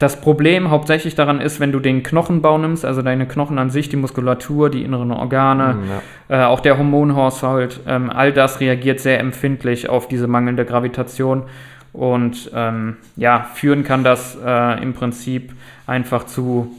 das 0.00 0.20
Problem 0.20 0.70
hauptsächlich 0.70 1.14
daran 1.16 1.40
ist, 1.40 1.58
wenn 1.60 1.72
du 1.72 1.80
den 1.80 2.02
Knochenbau 2.04 2.56
nimmst, 2.58 2.84
also 2.84 3.02
deine 3.02 3.26
Knochen 3.26 3.58
an 3.58 3.70
sich, 3.70 3.88
die 3.88 3.96
Muskulatur, 3.96 4.70
die 4.70 4.82
inneren 4.84 5.10
Organe, 5.10 5.72
Hm, 5.74 5.82
Ja. 6.28 6.42
äh, 6.42 6.46
auch 6.46 6.60
der 6.60 6.78
Hormonhaushalt, 6.78 7.80
ähm, 7.86 8.10
all 8.10 8.32
das 8.32 8.60
reagiert 8.60 9.00
sehr 9.00 9.18
empfindlich 9.20 9.88
auf 9.88 10.06
diese 10.08 10.26
mangelnde 10.28 10.64
Gravitation. 10.64 11.44
Und 11.92 12.50
ähm, 12.54 12.96
ja, 13.16 13.46
führen 13.54 13.82
kann 13.82 14.04
das 14.04 14.36
äh, 14.44 14.82
im 14.82 14.94
Prinzip 14.94 15.52
einfach 15.86 16.24
zu 16.24 16.70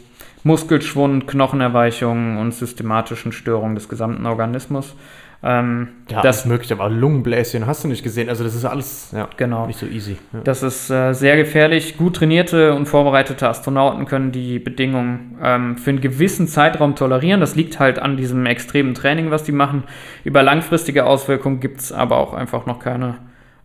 Muskelschwund, 0.43 1.27
Knochenerweichungen 1.27 2.38
und 2.38 2.53
systematischen 2.53 3.31
Störungen 3.31 3.75
des 3.75 3.89
gesamten 3.89 4.25
Organismus. 4.25 4.96
Ähm, 5.41 5.88
Ja, 6.10 6.22
das 6.22 6.46
möglich, 6.46 6.72
aber 6.74 6.89
Lungenbläschen 6.89 7.65
hast 7.65 7.84
du 7.86 7.88
nicht 7.88 8.03
gesehen. 8.03 8.27
Also 8.27 8.43
das 8.43 8.55
ist 8.55 8.65
alles 8.65 9.12
ja, 9.15 9.29
Genau. 9.38 9.67
nicht 9.67 9.79
so 9.79 9.86
easy. 9.86 10.17
Ja. 10.34 10.41
Das 10.43 10.63
ist 10.63 10.89
äh, 10.89 11.13
sehr 11.13 11.38
gefährlich. 11.38 11.96
Gut 11.98 12.17
trainierte 12.17 12.74
und 12.74 12.88
vorbereitete 12.88 13.48
Astronauten 13.48 14.05
können 14.05 14.34
die 14.34 14.60
Bedingungen 14.60 15.38
ähm, 15.41 15.77
für 15.77 15.91
einen 15.91 16.01
gewissen 16.01 16.48
Zeitraum 16.50 16.96
tolerieren. 16.96 17.39
Das 17.39 17.55
liegt 17.55 17.79
halt 17.79 18.00
an 18.00 18.17
diesem 18.17 18.46
extremen 18.46 18.93
Training, 18.93 19.31
was 19.31 19.43
die 19.43 19.53
machen. 19.53 19.84
Über 20.25 20.43
langfristige 20.43 21.05
Auswirkungen 21.05 21.62
gibt 21.62 21.79
es 21.79 21.93
aber 21.93 22.17
auch 22.17 22.34
einfach 22.34 22.65
noch 22.65 22.79
keine, 22.79 23.15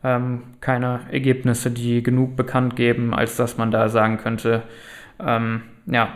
ähm, 0.04 0.42
keine 0.60 1.00
Ergebnisse, 1.10 1.72
die 1.72 2.04
genug 2.04 2.36
bekannt 2.36 2.76
geben, 2.76 3.12
als 3.14 3.34
dass 3.34 3.58
man 3.58 3.72
da 3.72 3.88
sagen 3.88 4.18
könnte, 4.18 4.62
ähm, 5.18 5.62
ja, 5.86 6.08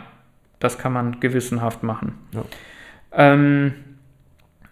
das 0.59 0.77
kann 0.77 0.93
man 0.93 1.19
gewissenhaft 1.19 1.83
machen. 1.83 2.17
Ja. 2.33 2.43
Ähm, 3.13 3.73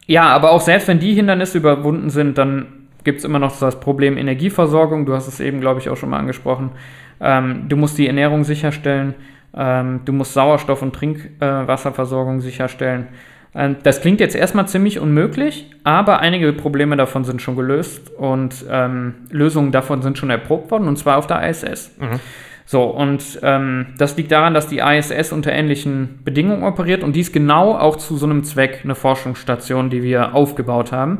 ja, 0.05 0.23
aber 0.23 0.51
auch 0.51 0.61
selbst 0.61 0.87
wenn 0.87 0.99
die 0.99 1.13
Hindernisse 1.13 1.57
überwunden 1.57 2.09
sind, 2.09 2.37
dann 2.37 2.67
gibt 3.03 3.19
es 3.19 3.25
immer 3.25 3.39
noch 3.39 3.57
das 3.57 3.79
Problem 3.79 4.17
Energieversorgung. 4.17 5.05
Du 5.05 5.13
hast 5.13 5.27
es 5.27 5.39
eben, 5.39 5.61
glaube 5.61 5.79
ich, 5.79 5.89
auch 5.89 5.97
schon 5.97 6.09
mal 6.09 6.19
angesprochen. 6.19 6.71
Ähm, 7.19 7.65
du 7.67 7.75
musst 7.75 7.97
die 7.97 8.07
Ernährung 8.07 8.43
sicherstellen. 8.43 9.15
Ähm, 9.53 10.01
du 10.05 10.13
musst 10.13 10.33
Sauerstoff- 10.33 10.81
und 10.81 10.93
Trinkwasserversorgung 10.93 12.41
sicherstellen. 12.41 13.07
Ähm, 13.55 13.77
das 13.83 14.01
klingt 14.01 14.19
jetzt 14.19 14.35
erstmal 14.35 14.67
ziemlich 14.67 14.99
unmöglich, 14.99 15.71
aber 15.83 16.19
einige 16.19 16.53
Probleme 16.53 16.95
davon 16.95 17.23
sind 17.23 17.41
schon 17.41 17.55
gelöst 17.55 18.11
und 18.11 18.65
ähm, 18.69 19.15
Lösungen 19.29 19.71
davon 19.71 20.01
sind 20.01 20.17
schon 20.17 20.29
erprobt 20.29 20.69
worden, 20.69 20.87
und 20.87 20.97
zwar 20.97 21.17
auf 21.17 21.27
der 21.27 21.47
ISS. 21.49 21.95
Mhm. 21.99 22.19
So, 22.69 22.83
und 22.83 23.39
ähm, 23.43 23.93
das 23.97 24.17
liegt 24.17 24.29
daran, 24.29 24.53
dass 24.53 24.67
die 24.67 24.79
ISS 24.79 25.31
unter 25.31 25.53
ähnlichen 25.53 26.19
Bedingungen 26.25 26.63
operiert 26.63 27.01
und 27.01 27.15
dies 27.15 27.31
genau 27.31 27.77
auch 27.77 27.95
zu 27.95 28.17
so 28.17 28.25
einem 28.25 28.43
Zweck, 28.43 28.81
eine 28.83 28.93
Forschungsstation, 28.93 29.89
die 29.89 30.03
wir 30.03 30.35
aufgebaut 30.35 30.91
haben. 30.91 31.19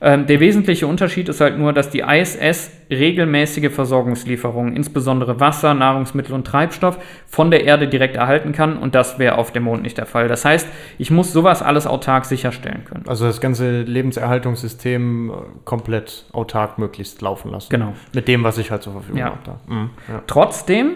Ähm, 0.00 0.26
der 0.26 0.40
wesentliche 0.40 0.86
Unterschied 0.86 1.28
ist 1.28 1.40
halt 1.40 1.58
nur, 1.58 1.72
dass 1.72 1.88
die 1.90 2.00
ISS 2.00 2.70
regelmäßige 2.90 3.70
Versorgungslieferungen, 3.72 4.76
insbesondere 4.76 5.40
Wasser, 5.40 5.74
Nahrungsmittel 5.74 6.34
und 6.34 6.46
Treibstoff, 6.46 6.98
von 7.26 7.50
der 7.50 7.64
Erde 7.64 7.88
direkt 7.88 8.16
erhalten 8.16 8.52
kann 8.52 8.76
und 8.78 8.94
das 8.94 9.18
wäre 9.18 9.38
auf 9.38 9.52
dem 9.52 9.64
Mond 9.64 9.82
nicht 9.82 9.98
der 9.98 10.06
Fall. 10.06 10.28
Das 10.28 10.44
heißt, 10.44 10.68
ich 10.98 11.10
muss 11.10 11.32
sowas 11.32 11.62
alles 11.62 11.86
autark 11.86 12.24
sicherstellen 12.26 12.84
können. 12.84 13.04
Also 13.06 13.26
das 13.26 13.40
ganze 13.40 13.82
Lebenserhaltungssystem 13.82 15.30
äh, 15.30 15.32
komplett 15.64 16.26
autark 16.32 16.78
möglichst 16.78 17.22
laufen 17.22 17.50
lassen. 17.50 17.68
Genau. 17.70 17.94
Mit 18.14 18.28
dem, 18.28 18.44
was 18.44 18.58
ich 18.58 18.70
halt 18.70 18.82
zur 18.82 18.92
Verfügung 18.92 19.18
Ja. 19.18 19.26
habe. 19.26 19.58
Mhm. 19.66 19.90
Ja. 20.08 20.22
Trotzdem 20.26 20.92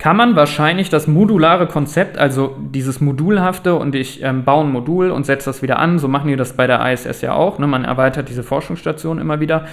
kann 0.00 0.16
man 0.16 0.34
wahrscheinlich 0.34 0.88
das 0.88 1.06
modulare 1.06 1.66
Konzept, 1.66 2.16
also 2.16 2.56
dieses 2.58 3.02
Modulhafte 3.02 3.74
und 3.74 3.94
ich 3.94 4.22
ähm, 4.22 4.44
baue 4.44 4.64
ein 4.64 4.72
Modul 4.72 5.10
und 5.10 5.26
setze 5.26 5.50
das 5.50 5.60
wieder 5.60 5.78
an, 5.78 5.98
so 5.98 6.08
machen 6.08 6.28
die 6.28 6.36
das 6.36 6.54
bei 6.54 6.66
der 6.66 6.90
ISS 6.90 7.20
ja 7.20 7.34
auch, 7.34 7.58
ne? 7.58 7.66
man 7.66 7.84
erweitert 7.84 8.30
diese 8.30 8.42
Forschungsstation 8.42 9.18
immer 9.18 9.40
wieder, 9.40 9.66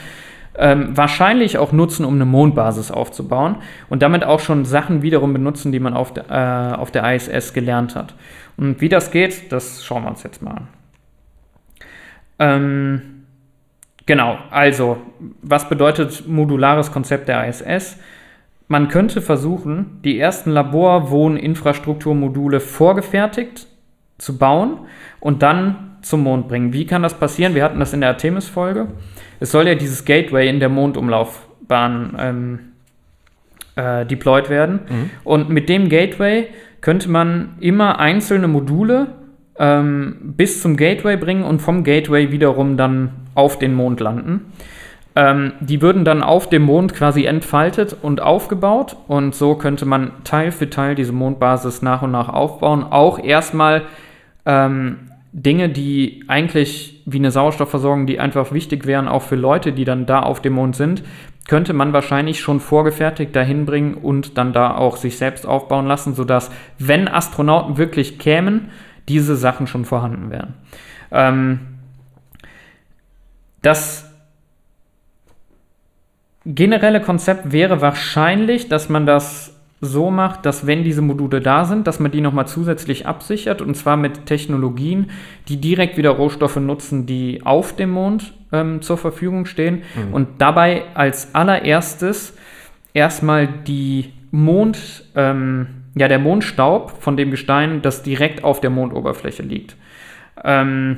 ähm, 0.58 0.98
wahrscheinlich 0.98 1.58
auch 1.58 1.72
nutzen, 1.72 2.04
um 2.04 2.16
eine 2.16 2.26
Mondbasis 2.26 2.92
aufzubauen 2.92 3.56
und 3.88 4.02
damit 4.02 4.26
auch 4.26 4.42
schon 4.42 4.66
Sachen 4.66 5.02
wiederum 5.02 5.32
benutzen, 5.32 5.72
die 5.72 5.80
man 5.80 5.94
auf 5.94 6.14
der, 6.14 6.30
äh, 6.30 6.76
auf 6.76 6.92
der 6.92 7.10
ISS 7.16 7.54
gelernt 7.54 7.96
hat. 7.96 8.14
Und 8.58 8.82
wie 8.82 8.90
das 8.90 9.12
geht, 9.12 9.54
das 9.54 9.86
schauen 9.86 10.04
wir 10.04 10.10
uns 10.10 10.24
jetzt 10.24 10.42
mal 10.42 10.52
an. 10.52 10.68
Ähm, 12.40 13.02
genau, 14.06 14.40
also, 14.52 14.98
was 15.42 15.70
bedeutet 15.70 16.28
modulares 16.28 16.92
Konzept 16.92 17.30
der 17.30 17.48
ISS? 17.48 17.98
Man 18.68 18.90
könnte 18.90 19.22
versuchen, 19.22 20.02
die 20.04 20.20
ersten 20.20 20.52
Labor-Wohn-Infrastrukturmodule 20.52 22.60
vorgefertigt 22.60 23.68
zu 24.18 24.38
bauen 24.38 24.80
und 25.20 25.42
dann 25.42 25.98
zum 26.02 26.24
Mond 26.24 26.48
bringen. 26.48 26.74
Wie 26.74 26.86
kann 26.86 27.04
das 27.04 27.14
passieren? 27.14 27.56
Wir 27.56 27.64
hatten 27.64 27.80
das 27.80 27.94
in 27.94 28.02
der 28.02 28.10
Artemis-Folge. 28.10 28.88
Es 29.40 29.52
soll 29.52 29.68
ja 29.68 29.76
dieses 29.76 30.06
Gateway 30.06 30.50
in 30.50 30.60
der 30.60 30.70
Mondumlaufbahn 30.70 32.18
ähm, 32.20 32.60
äh, 33.76 34.06
deployed 34.06 34.50
werden. 34.50 34.82
Mhm. 34.90 35.10
Und 35.24 35.50
mit 35.50 35.70
dem 35.70 35.90
Gateway 35.90 36.48
könnte 36.82 37.10
man 37.10 37.56
immer 37.60 38.00
einzelne 38.00 38.48
Module 38.48 39.08
ähm, 39.60 40.34
bis 40.36 40.62
zum 40.62 40.78
Gateway 40.78 41.18
bringen 41.18 41.44
und 41.44 41.62
vom 41.62 41.84
Gateway 41.84 42.32
wiederum 42.32 42.78
dann 42.78 43.12
auf 43.34 43.60
den 43.60 43.74
Mond 43.74 44.00
landen. 44.00 44.54
Ähm, 45.18 45.54
die 45.62 45.82
würden 45.82 46.06
dann 46.06 46.22
auf 46.22 46.48
dem 46.48 46.62
Mond 46.62 46.94
quasi 46.94 47.26
entfaltet 47.26 47.98
und 48.04 48.22
aufgebaut 48.22 48.98
und 49.08 49.34
so 49.34 49.56
könnte 49.56 49.84
man 49.84 50.12
Teil 50.24 50.52
für 50.52 50.70
Teil 50.70 50.94
diese 50.94 51.12
Mondbasis 51.12 51.82
nach 51.82 52.04
und 52.04 52.12
nach 52.12 52.30
aufbauen. 52.30 52.84
Auch 52.84 53.18
erstmal 53.18 53.82
ähm, 54.46 55.10
Dinge, 55.34 55.70
die 55.70 56.24
eigentlich 56.28 57.02
wie 57.08 57.18
eine 57.18 57.32
Sauerstoffversorgung, 57.32 58.06
die 58.06 58.20
einfach 58.20 58.52
wichtig 58.52 58.86
wären, 58.86 59.08
auch 59.08 59.24
für 59.24 59.36
Leute, 59.36 59.72
die 59.74 59.86
dann 59.86 60.06
da 60.06 60.20
auf 60.20 60.40
dem 60.40 60.54
Mond 60.54 60.76
sind, 60.76 61.02
könnte 61.48 61.74
man 61.74 61.94
wahrscheinlich 61.94 62.40
schon 62.40 62.60
vorgefertigt 62.60 63.36
dahin 63.36 63.66
bringen 63.66 63.96
und 63.96 64.38
dann 64.38 64.54
da 64.54 64.76
auch 64.76 64.98
sich 64.98 65.18
selbst 65.18 65.48
aufbauen 65.48 65.88
lassen, 65.88 66.14
sodass, 66.14 66.52
wenn 66.78 67.08
Astronauten 67.08 67.78
wirklich 67.80 68.20
kämen, 68.20 68.70
diese 69.10 69.36
Sachen 69.36 69.66
schon 69.66 69.84
vorhanden 69.84 70.30
wären. 70.30 70.54
Ähm, 71.12 71.60
das 73.64 74.07
generelle 76.48 77.02
Konzept 77.02 77.52
wäre 77.52 77.82
wahrscheinlich, 77.82 78.70
dass 78.70 78.90
man 78.90 79.06
das 79.06 79.54
so 79.80 80.10
macht, 80.10 80.46
dass 80.46 80.66
wenn 80.66 80.84
diese 80.84 81.02
Module 81.02 81.40
da 81.40 81.66
sind, 81.66 81.86
dass 81.86 82.00
man 82.00 82.12
die 82.12 82.22
nochmal 82.22 82.48
zusätzlich 82.48 83.06
absichert 83.06 83.62
und 83.62 83.76
zwar 83.76 83.96
mit 83.96 84.26
Technologien, 84.26 85.12
die 85.50 85.58
direkt 85.58 85.98
wieder 85.98 86.12
Rohstoffe 86.12 86.56
nutzen, 86.56 87.06
die 87.06 87.42
auf 87.44 87.76
dem 87.76 87.92
Mond 87.92 88.34
ähm, 88.52 88.82
zur 88.82 88.98
Verfügung 88.98 89.46
stehen 89.46 89.84
und 90.12 90.28
dabei 90.40 90.84
als 90.96 91.36
allererstes 91.36 92.36
erstmal 92.94 93.48
die 93.48 94.14
Mond, 94.32 95.06
ähm, 95.16 95.68
ja, 95.96 96.08
der 96.08 96.20
Mondstaub 96.20 96.96
von 97.00 97.16
dem 97.16 97.30
Gestein, 97.30 97.82
das 97.84 98.02
direkt 98.02 98.44
auf 98.44 98.62
der 98.62 98.72
Mondoberfläche 98.72 99.44
liegt. 99.44 99.76
Ähm, 100.44 100.98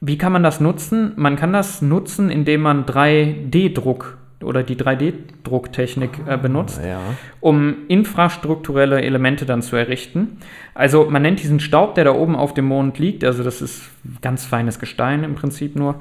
wie 0.00 0.18
kann 0.18 0.32
man 0.32 0.42
das 0.42 0.60
nutzen? 0.60 1.12
Man 1.16 1.36
kann 1.36 1.52
das 1.52 1.80
nutzen, 1.80 2.28
indem 2.28 2.62
man 2.62 2.84
3D-Druck 2.84 4.18
oder 4.44 4.62
die 4.62 4.76
3D-Drucktechnik 4.76 6.10
äh, 6.28 6.36
benutzt 6.36 6.80
Ja. 6.84 7.00
um 7.40 7.74
infrastrukturelle 7.88 9.02
Elemente 9.02 9.46
dann 9.46 9.62
zu 9.62 9.76
errichten. 9.76 10.38
Also 10.74 11.08
man 11.10 11.22
nennt 11.22 11.42
diesen 11.42 11.60
Staub, 11.60 11.94
der 11.94 12.04
da 12.04 12.12
oben 12.12 12.36
auf 12.36 12.54
dem 12.54 12.66
Mond 12.66 12.98
liegt, 12.98 13.24
also 13.24 13.42
das 13.42 13.62
ist 13.62 13.90
ganz 14.22 14.44
feines 14.44 14.78
Gestein 14.78 15.24
im 15.24 15.34
Prinzip 15.34 15.76
nur, 15.76 15.96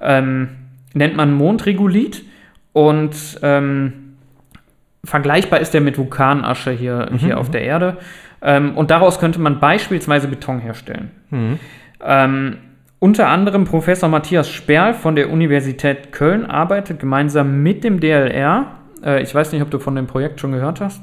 ähm, 0.00 0.48
nennt 0.94 1.16
man 1.16 1.32
Mondregulit 1.32 2.24
und 2.72 3.14
ähm, 3.42 3.92
vergleichbar 5.04 5.60
ist 5.60 5.74
der 5.74 5.80
mit 5.80 5.98
Vulkanasche 5.98 6.70
hier, 6.70 7.10
hier 7.18 7.38
auf 7.38 7.50
der 7.50 7.62
Erde. 7.62 7.98
Ähm, 8.40 8.76
und 8.76 8.90
daraus 8.90 9.18
könnte 9.20 9.40
man 9.40 9.60
beispielsweise 9.60 10.26
Beton 10.28 10.58
herstellen. 10.60 11.10
Mhm. 11.30 11.58
Unter 13.02 13.26
anderem 13.26 13.64
Professor 13.64 14.08
Matthias 14.08 14.48
Sperl 14.48 14.94
von 14.94 15.16
der 15.16 15.28
Universität 15.28 16.12
Köln 16.12 16.46
arbeitet 16.46 17.00
gemeinsam 17.00 17.60
mit 17.60 17.82
dem 17.82 17.98
DLR, 17.98 18.76
äh, 19.04 19.20
ich 19.20 19.34
weiß 19.34 19.50
nicht, 19.50 19.60
ob 19.60 19.72
du 19.72 19.80
von 19.80 19.96
dem 19.96 20.06
Projekt 20.06 20.38
schon 20.38 20.52
gehört 20.52 20.80
hast, 20.80 21.02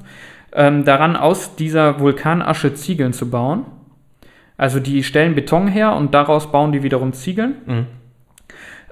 ähm, 0.53 0.85
daran, 0.85 1.17
aus 1.17 1.57
dieser 1.57 1.99
Vulkanasche 1.99 2.73
Ziegeln 2.73 3.12
zu 3.12 3.29
bauen. 3.29 3.65
Also 4.55 4.79
die 4.79 5.03
stellen 5.03 5.35
Beton 5.35 5.67
her 5.67 5.93
und 5.93 6.13
daraus 6.13 6.53
bauen 6.53 6.71
die 6.71 6.83
wiederum 6.83 7.12
Ziegeln. 7.12 7.55
Mhm. 7.65 7.85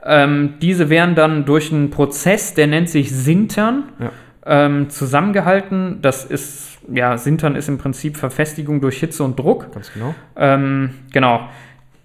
Ähm, 0.04 0.54
diese 0.62 0.90
werden 0.90 1.16
dann 1.16 1.46
durch 1.46 1.72
einen 1.72 1.92
Prozess, 1.92 2.56
der 2.56 2.68
nennt 2.68 2.90
sich 2.90 3.16
Sintern, 3.16 3.84
Ja. 4.00 4.12
ähm, 4.46 4.90
zusammengehalten. 4.90 6.00
Das 6.02 6.26
ist, 6.26 6.80
ja, 6.94 7.18
Sintern 7.18 7.56
ist 7.56 7.70
im 7.70 7.78
Prinzip 7.78 8.18
Verfestigung 8.18 8.82
durch 8.82 9.00
Hitze 9.00 9.24
und 9.24 9.40
Druck. 9.40 9.72
Ganz 9.74 9.94
genau. 9.94 10.14
Ähm, 10.36 10.90
genau. 11.14 11.48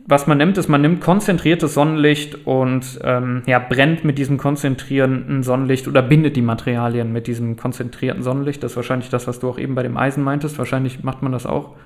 Was 0.04 0.26
man 0.26 0.38
nimmt, 0.38 0.58
ist, 0.58 0.68
man 0.68 0.80
nimmt 0.80 1.00
konzentriertes 1.00 1.74
Sonnenlicht 1.74 2.46
und 2.46 2.98
ähm, 3.04 3.42
ja, 3.46 3.58
brennt 3.60 4.04
mit 4.04 4.18
diesem 4.18 4.36
konzentrierenden 4.36 5.42
Sonnenlicht 5.42 5.86
oder 5.88 6.02
bindet 6.02 6.34
die 6.36 6.42
Materialien 6.42 7.12
mit 7.12 7.26
diesem 7.26 7.56
konzentrierten 7.56 8.22
Sonnenlicht. 8.22 8.62
Das 8.62 8.72
ist 8.72 8.76
wahrscheinlich 8.76 9.10
das, 9.10 9.26
was 9.28 9.38
du 9.40 9.48
auch 9.48 9.58
eben 9.58 9.74
bei 9.74 9.82
dem 9.82 9.96
Eisen 9.96 10.24
meintest. 10.24 10.58
Wahrscheinlich 10.58 11.04
macht 11.04 11.22
man 11.22 11.32
das 11.32 11.46
auch. 11.46 11.76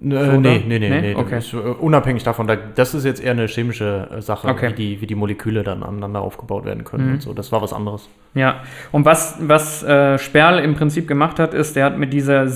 Äh, 0.00 0.10
So, 0.10 0.32
nee, 0.32 0.38
oder? 0.38 0.38
nee, 0.40 0.60
nee, 0.68 0.78
Nee? 0.78 1.00
nee. 1.00 1.14
Okay. 1.16 1.38
Ist, 1.38 1.54
äh, 1.54 1.56
unabhängig 1.56 2.22
davon, 2.22 2.46
da, 2.46 2.54
das 2.54 2.94
ist 2.94 3.04
jetzt 3.04 3.22
eher 3.24 3.32
eine 3.32 3.46
chemische 3.48 4.08
äh, 4.16 4.20
Sache, 4.20 4.46
Okay. 4.48 4.70
wie, 4.70 4.74
die, 4.74 5.00
wie 5.00 5.06
die 5.06 5.14
Moleküle 5.14 5.62
dann 5.64 5.82
aneinander 5.82 6.20
aufgebaut 6.20 6.64
werden 6.66 6.84
können 6.84 7.06
Mhm. 7.08 7.12
und 7.14 7.22
so. 7.22 7.32
Das 7.34 7.50
war 7.50 7.62
was 7.62 7.72
anderes. 7.72 8.08
Ja, 8.34 8.60
und 8.92 9.04
was, 9.06 9.38
was 9.40 9.82
äh, 9.82 10.18
Sperl 10.18 10.58
im 10.60 10.74
Prinzip 10.74 11.08
gemacht 11.08 11.38
hat, 11.40 11.54
ist, 11.54 11.74
der 11.76 11.86
hat 11.86 11.98
mit 11.98 12.12
dieser 12.12 12.46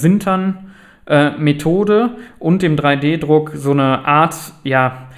Sintern-Methode 1.06 2.10
und 2.38 2.62
dem 2.62 2.76
3D-Druck 2.76 3.52
so 3.54 3.72
eine 3.72 4.04
Art, 4.06 4.34
ja, 4.64 5.08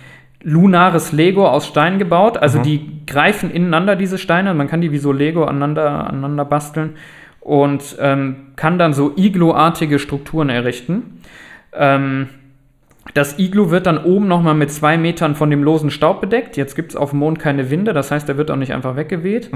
lunares 0.43 1.13
Lego 1.13 1.47
aus 1.47 1.67
Stein 1.69 1.99
gebaut. 1.99 2.37
Also 2.37 2.59
Mhm. 2.59 2.63
die 2.65 3.07
greifen 3.07 3.51
ineinander, 3.51 3.95
diese 3.95 4.19
Steine. 4.19 4.55
Man 4.55 4.69
kann 4.69 4.81
die 4.81 4.91
wie 4.91 4.99
so 4.99 5.13
Lego 5.13 5.45
aneinander, 5.45 6.09
aneinander 6.09 6.45
basteln 6.45 6.97
und 7.41 7.97
ähm, 8.01 8.37
kann 8.57 8.79
dann 8.79 8.93
so 8.93 9.13
Iglo-artige 9.17 9.99
Strukturen 9.99 10.49
errichten. 10.49 11.21
Ähm, 11.73 12.29
das 13.15 13.39
Iglu 13.39 13.71
wird 13.71 13.87
dann 13.87 13.99
oben 14.05 14.29
nochmal 14.29 14.55
mit 14.55 14.71
zwei 14.71 14.97
Metern 14.97 15.35
von 15.35 15.51
dem 15.51 15.63
losen 15.63 15.91
Staub 15.91 16.21
bedeckt. 16.21 16.57
Jetzt 16.57 16.77
gibt 16.77 16.93
es 16.93 16.97
auf 16.97 17.11
dem 17.11 17.19
Mond 17.19 17.39
keine 17.39 17.69
Winde, 17.69 17.93
das 17.93 18.11
heißt, 18.11 18.29
der 18.29 18.37
wird 18.37 18.51
auch 18.51 18.57
nicht 18.57 18.73
einfach 18.73 18.97
weggeweht 18.97 19.51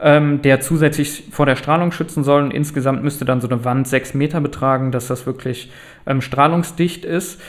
ähm, 0.00 0.42
der 0.42 0.60
zusätzlich 0.60 1.24
vor 1.30 1.46
der 1.46 1.56
Strahlung 1.56 1.92
schützen 1.92 2.24
soll. 2.24 2.42
Und 2.42 2.52
insgesamt 2.52 3.02
müsste 3.02 3.24
dann 3.24 3.40
so 3.40 3.48
eine 3.48 3.64
Wand 3.64 3.86
sechs 3.86 4.14
Meter 4.14 4.40
betragen, 4.40 4.92
dass 4.92 5.06
das 5.06 5.26
wirklich 5.26 5.70
ähm, 6.06 6.20
strahlungsdicht 6.20 7.04
ist. 7.04 7.40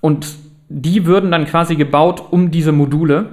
Und 0.00 0.36
die 0.68 1.06
würden 1.06 1.30
dann 1.30 1.44
quasi 1.44 1.76
gebaut 1.76 2.22
um 2.30 2.50
diese 2.50 2.72
Module. 2.72 3.26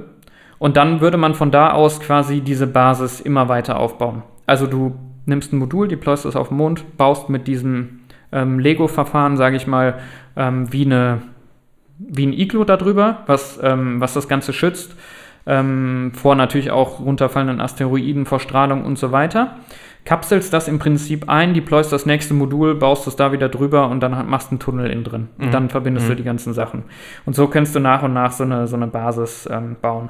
Und 0.57 0.75
dann 0.75 0.99
würde 0.99 1.17
man 1.17 1.35
von 1.35 1.51
da 1.51 1.71
aus 1.71 2.01
quasi 2.01 2.41
diese 2.41 2.67
Basis 2.67 3.21
immer 3.21 3.47
weiter 3.47 3.79
aufbauen. 3.79 4.23
Also 4.45 4.67
du 4.67 4.95
nimmst 5.25 5.53
ein 5.53 5.59
Modul, 5.59 5.87
deployst 5.87 6.25
es 6.25 6.35
auf 6.35 6.49
den 6.49 6.57
Mond, 6.57 6.97
baust 6.97 7.29
mit 7.29 7.47
diesem 7.47 8.01
ähm, 8.31 8.59
Lego-Verfahren, 8.59 9.37
sage 9.37 9.55
ich 9.55 9.67
mal, 9.67 9.99
ähm, 10.35 10.71
wie, 10.73 10.85
eine, 10.85 11.21
wie 11.99 12.25
ein 12.25 12.33
Iglo 12.33 12.63
darüber, 12.63 13.23
was, 13.27 13.59
ähm, 13.61 14.01
was 14.01 14.13
das 14.13 14.27
Ganze 14.27 14.53
schützt 14.53 14.95
ähm, 15.49 16.11
vor 16.13 16.35
natürlich 16.35 16.71
auch 16.71 16.99
runterfallenden 16.99 17.59
Asteroiden, 17.59 18.25
vor 18.25 18.39
Strahlung 18.39 18.85
und 18.85 18.97
so 18.97 19.11
weiter. 19.11 19.57
Kapselst 20.05 20.53
das 20.53 20.67
im 20.67 20.79
Prinzip 20.79 21.27
ein, 21.27 21.53
deployst 21.53 21.91
das 21.91 22.05
nächste 22.05 22.33
Modul, 22.33 22.75
baust 22.75 23.05
es 23.07 23.15
da 23.15 23.31
wieder 23.31 23.49
drüber 23.49 23.89
und 23.89 23.99
dann 23.99 24.29
machst 24.29 24.51
einen 24.51 24.59
Tunnel 24.59 24.89
innen 24.89 25.03
drin. 25.03 25.27
Und 25.37 25.53
dann 25.53 25.69
verbindest 25.69 26.07
du 26.09 26.15
die 26.15 26.23
ganzen 26.23 26.53
Sachen. 26.53 26.83
Und 27.25 27.35
so 27.35 27.47
kannst 27.47 27.75
du 27.75 27.79
nach 27.79 28.01
und 28.03 28.13
nach 28.13 28.31
so 28.31 28.43
eine, 28.43 28.65
so 28.67 28.75
eine 28.75 28.87
Basis 28.87 29.47
ähm, 29.51 29.75
bauen. 29.81 30.09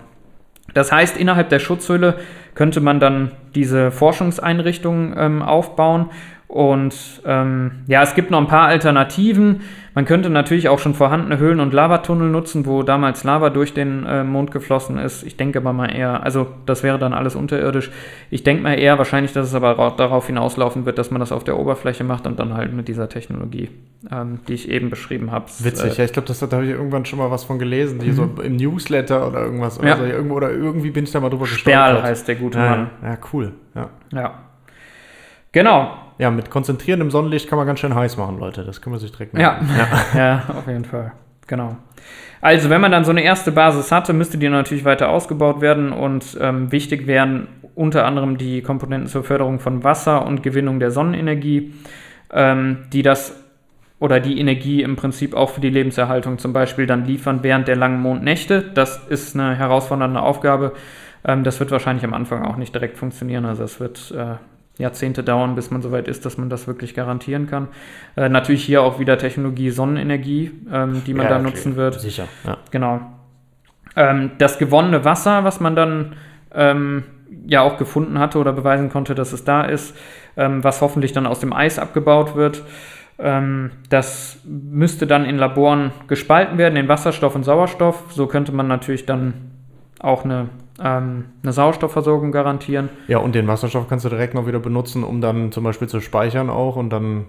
Das 0.73 0.91
heißt, 0.91 1.17
innerhalb 1.17 1.49
der 1.49 1.59
Schutzhülle 1.59 2.19
könnte 2.53 2.81
man 2.81 2.99
dann 2.99 3.31
diese 3.55 3.91
Forschungseinrichtungen 3.91 5.15
ähm, 5.17 5.41
aufbauen. 5.41 6.11
Und 6.49 7.21
ähm, 7.25 7.71
ja, 7.85 8.01
es 8.01 8.15
gibt 8.15 8.31
noch 8.31 8.39
ein 8.39 8.47
paar 8.47 8.67
Alternativen. 8.67 9.61
Man 9.93 10.05
könnte 10.05 10.31
natürlich 10.31 10.67
auch 10.67 10.79
schon 10.79 10.95
vorhandene 10.95 11.37
Höhlen 11.37 11.59
und 11.59 11.73
Lavatunnel 11.75 12.27
nutzen, 12.29 12.65
wo 12.65 12.81
damals 12.81 13.23
Lava 13.23 13.51
durch 13.51 13.75
den 13.75 14.03
äh, 14.07 14.23
Mond 14.23 14.49
geflossen 14.49 14.97
ist. 14.97 15.21
Ich 15.23 15.37
denke 15.37 15.59
aber 15.59 15.73
mal 15.73 15.93
eher, 15.95 16.23
also 16.23 16.47
das 16.65 16.81
wäre 16.81 16.97
dann 16.97 17.13
alles 17.13 17.35
unterirdisch. 17.35 17.91
Ich 18.31 18.43
denke 18.43 18.63
mal 18.63 18.73
eher 18.79 18.97
wahrscheinlich, 18.97 19.31
dass 19.31 19.45
es 19.47 19.53
aber 19.53 19.77
ra- 19.77 19.91
darauf 19.95 20.25
hinauslaufen 20.25 20.87
wird, 20.87 20.97
dass 20.97 21.11
man 21.11 21.19
das 21.19 21.31
auf 21.31 21.43
der 21.43 21.59
Oberfläche 21.59 22.03
macht 22.03 22.25
und 22.25 22.39
dann 22.39 22.55
halt 22.55 22.73
mit 22.73 22.87
dieser 22.87 23.09
Technologie, 23.09 23.69
ähm, 24.11 24.39
die 24.47 24.53
ich 24.53 24.69
eben 24.69 24.89
beschrieben 24.89 25.31
habe. 25.31 25.45
Witzig, 25.59 25.93
Äh, 25.93 26.01
ja, 26.01 26.05
ich 26.05 26.13
glaube, 26.13 26.27
da 26.33 26.55
habe 26.55 26.65
ich 26.65 26.71
irgendwann 26.71 27.05
schon 27.05 27.19
mal 27.19 27.29
was 27.29 27.43
von 27.43 27.59
gelesen, 27.59 27.99
die 27.99 28.11
so 28.11 28.27
im 28.43 28.55
Newsletter 28.55 29.27
oder 29.27 29.41
irgendwas. 29.43 29.79
Mhm. 29.79 29.87
Ja. 29.87 29.93
Oder, 29.97 30.03
so, 30.07 30.11
irgendwo, 30.11 30.35
oder 30.35 30.49
irgendwie 30.51 30.89
bin 30.89 31.03
ich 31.03 31.11
da 31.11 31.19
mal 31.19 31.29
drüber 31.29 31.45
Sperl 31.45 32.01
heißt 32.01 32.27
der 32.27 32.35
gute 32.35 32.57
Ja, 32.57 32.69
Mann. 32.69 32.89
ja, 33.03 33.17
cool. 33.33 33.51
Ja. 33.75 33.89
Ja. 34.13 34.33
Genau. 35.51 35.91
ja, 36.17 36.29
mit 36.29 36.49
konzentrierendem 36.49 37.09
Sonnenlicht 37.11 37.49
kann 37.49 37.57
man 37.57 37.65
ganz 37.65 37.79
schön 37.79 37.95
heiß 37.95 38.17
machen, 38.17 38.39
Leute. 38.39 38.63
Das 38.63 38.81
können 38.81 38.95
wir 38.95 38.99
sich 38.99 39.11
direkt 39.11 39.33
Ja. 39.37 39.59
merken. 39.61 39.69
ja, 40.17 40.43
auf 40.57 40.67
jeden 40.67 40.85
Fall. 40.85 41.13
Genau. 41.47 41.77
Also, 42.41 42.69
wenn 42.69 42.79
man 42.79 42.91
dann 42.91 43.03
so 43.03 43.11
eine 43.11 43.21
erste 43.23 43.51
Basis 43.51 43.91
hatte, 43.91 44.13
müsste 44.13 44.37
die 44.37 44.47
natürlich 44.49 44.85
weiter 44.85 45.09
ausgebaut 45.09 45.61
werden 45.61 45.91
und 45.91 46.37
ähm, 46.39 46.71
wichtig 46.71 47.07
wären 47.07 47.47
unter 47.75 48.05
anderem 48.05 48.37
die 48.37 48.61
Komponenten 48.61 49.07
zur 49.07 49.23
Förderung 49.23 49.59
von 49.59 49.83
Wasser 49.83 50.25
und 50.25 50.43
Gewinnung 50.43 50.79
der 50.79 50.91
Sonnenenergie, 50.91 51.73
ähm, 52.31 52.85
die 52.93 53.01
das 53.01 53.35
oder 53.99 54.19
die 54.19 54.39
Energie 54.39 54.81
im 54.81 54.95
Prinzip 54.95 55.33
auch 55.33 55.49
für 55.49 55.59
die 55.61 55.69
Lebenserhaltung 55.69 56.37
zum 56.37 56.53
Beispiel 56.53 56.85
dann 56.85 57.03
liefern 57.05 57.39
während 57.41 57.67
der 57.67 57.75
langen 57.75 57.99
Mondnächte. 58.01 58.61
Das 58.73 58.97
ist 59.07 59.35
eine 59.37 59.55
herausfordernde 59.55 60.21
Aufgabe. 60.21 60.73
Ähm, 61.25 61.43
das 61.43 61.59
wird 61.59 61.71
wahrscheinlich 61.71 62.05
am 62.05 62.13
Anfang 62.13 62.45
auch 62.45 62.55
nicht 62.55 62.73
direkt 62.73 62.97
funktionieren. 62.97 63.45
Also 63.45 63.63
es 63.63 63.79
wird 63.79 64.13
äh, 64.17 64.35
Jahrzehnte 64.79 65.23
dauern, 65.23 65.55
bis 65.55 65.69
man 65.69 65.81
soweit 65.81 66.07
ist, 66.07 66.25
dass 66.25 66.37
man 66.37 66.49
das 66.49 66.65
wirklich 66.65 66.95
garantieren 66.95 67.45
kann. 67.47 67.67
Äh, 68.15 68.29
natürlich 68.29 68.63
hier 68.63 68.81
auch 68.81 68.99
wieder 68.99 69.17
Technologie 69.17 69.69
Sonnenenergie, 69.69 70.51
ähm, 70.71 71.03
die 71.05 71.13
man 71.13 71.25
Ja, 71.25 71.29
da 71.29 71.35
okay. 71.35 71.45
nutzen 71.45 71.75
wird. 71.75 71.99
Sicher, 71.99 72.27
ja. 72.45 72.57
Genau. 72.71 73.01
Ähm, 73.95 74.31
das 74.37 74.57
gewonnene 74.57 75.05
Wasser, 75.05 75.43
was 75.43 75.59
man 75.59 75.75
dann 75.75 76.15
ähm, 76.55 77.03
ja 77.45 77.61
auch 77.61 77.77
gefunden 77.77 78.17
hatte 78.19 78.39
oder 78.39 78.53
beweisen 78.53 78.89
konnte, 78.89 79.15
dass 79.15 79.33
es 79.33 79.43
da 79.43 79.63
ist, 79.63 79.95
ähm, 80.37 80.63
was 80.63 80.81
hoffentlich 80.81 81.11
dann 81.11 81.27
aus 81.27 81.39
dem 81.41 81.53
Eis 81.53 81.77
abgebaut 81.77 82.35
wird, 82.35 82.63
ähm, 83.19 83.71
das 83.89 84.39
müsste 84.45 85.05
dann 85.05 85.25
in 85.25 85.37
Laboren 85.37 85.91
gespalten 86.07 86.57
werden 86.57 86.77
in 86.77 86.87
Wasserstoff 86.87 87.35
und 87.35 87.43
Sauerstoff. 87.43 88.05
So 88.11 88.27
könnte 88.27 88.53
man 88.53 88.67
natürlich 88.67 89.05
dann 89.05 89.33
auch 89.99 90.23
eine, 90.23 90.47
ähm, 90.83 91.25
eine 91.43 91.53
Sauerstoffversorgung 91.53 92.31
garantieren. 92.31 92.89
Ja, 93.07 93.19
und 93.19 93.35
den 93.35 93.47
Wasserstoff 93.47 93.87
kannst 93.87 94.05
du 94.05 94.09
direkt 94.09 94.33
noch 94.33 94.47
wieder 94.47 94.59
benutzen, 94.59 95.03
um 95.03 95.21
dann 95.21 95.51
zum 95.51 95.63
Beispiel 95.63 95.87
zu 95.87 95.99
speichern 96.01 96.49
auch 96.49 96.75
und 96.75 96.89
dann 96.89 97.25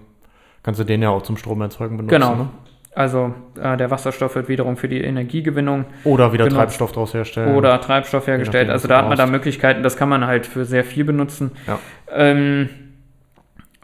kannst 0.63 0.81
du 0.81 0.85
den 0.85 1.03
ja 1.03 1.11
auch 1.11 1.23
zum 1.23 1.37
Stromerzeugen 1.37 1.97
benutzen. 1.97 2.21
Genau. 2.21 2.35
Ne? 2.35 2.49
Also 2.93 3.33
äh, 3.61 3.77
der 3.77 3.91
Wasserstoff 3.91 4.35
wird 4.35 4.49
wiederum 4.49 4.77
für 4.77 4.89
die 4.89 5.01
Energiegewinnung 5.01 5.85
Oder 6.03 6.33
wieder 6.33 6.45
Benutzt. 6.45 6.59
Treibstoff 6.59 6.93
daraus 6.93 7.15
herstellen. 7.15 7.55
oder 7.55 7.81
Treibstoff 7.81 8.27
hergestellt. 8.27 8.67
nachdem, 8.67 8.73
Also 8.75 8.89
da 8.89 8.99
hat 8.99 9.09
man 9.09 9.17
da. 9.17 9.27
Möglichkeiten, 9.27 9.83
das 9.83 9.97
kann 9.97 10.09
man 10.09 10.27
halt 10.27 10.45
für 10.45 10.65
sehr 10.65 10.83
viel 10.85 11.05
benutzen. 11.05 11.53
Ja. 11.69 11.79
Ähm, 12.13 12.69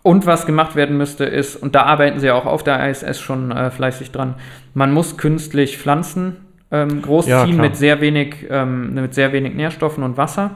und 0.02 0.26
was 0.26 0.46
gemacht 0.46 0.76
werden 0.76 0.96
müsste, 0.96 1.24
ist, 1.24 1.56
und 1.56 1.74
da 1.74 1.82
arbeiten 1.82 2.18
sie 2.20 2.30
auch 2.30 2.46
auf 2.46 2.62
der 2.62 2.88
ISS 2.88 3.20
schon 3.20 3.50
äh, 3.52 3.70
fleißig 3.70 4.12
dran, 4.12 4.34
man 4.74 4.92
muss 4.92 5.16
künstlich 5.16 5.78
Pflanzen 5.78 6.36
ähm, 6.72 7.00
großziehen 7.02 7.48
Ja, 7.56 7.62
mit, 7.62 7.76
sehr 7.76 8.00
wenig, 8.00 8.46
ähm, 8.50 8.94
mit 8.94 9.14
sehr 9.14 9.32
wenig 9.32 9.54
Nährstoffen 9.54 10.02
und 10.02 10.16
Wasser. 10.16 10.50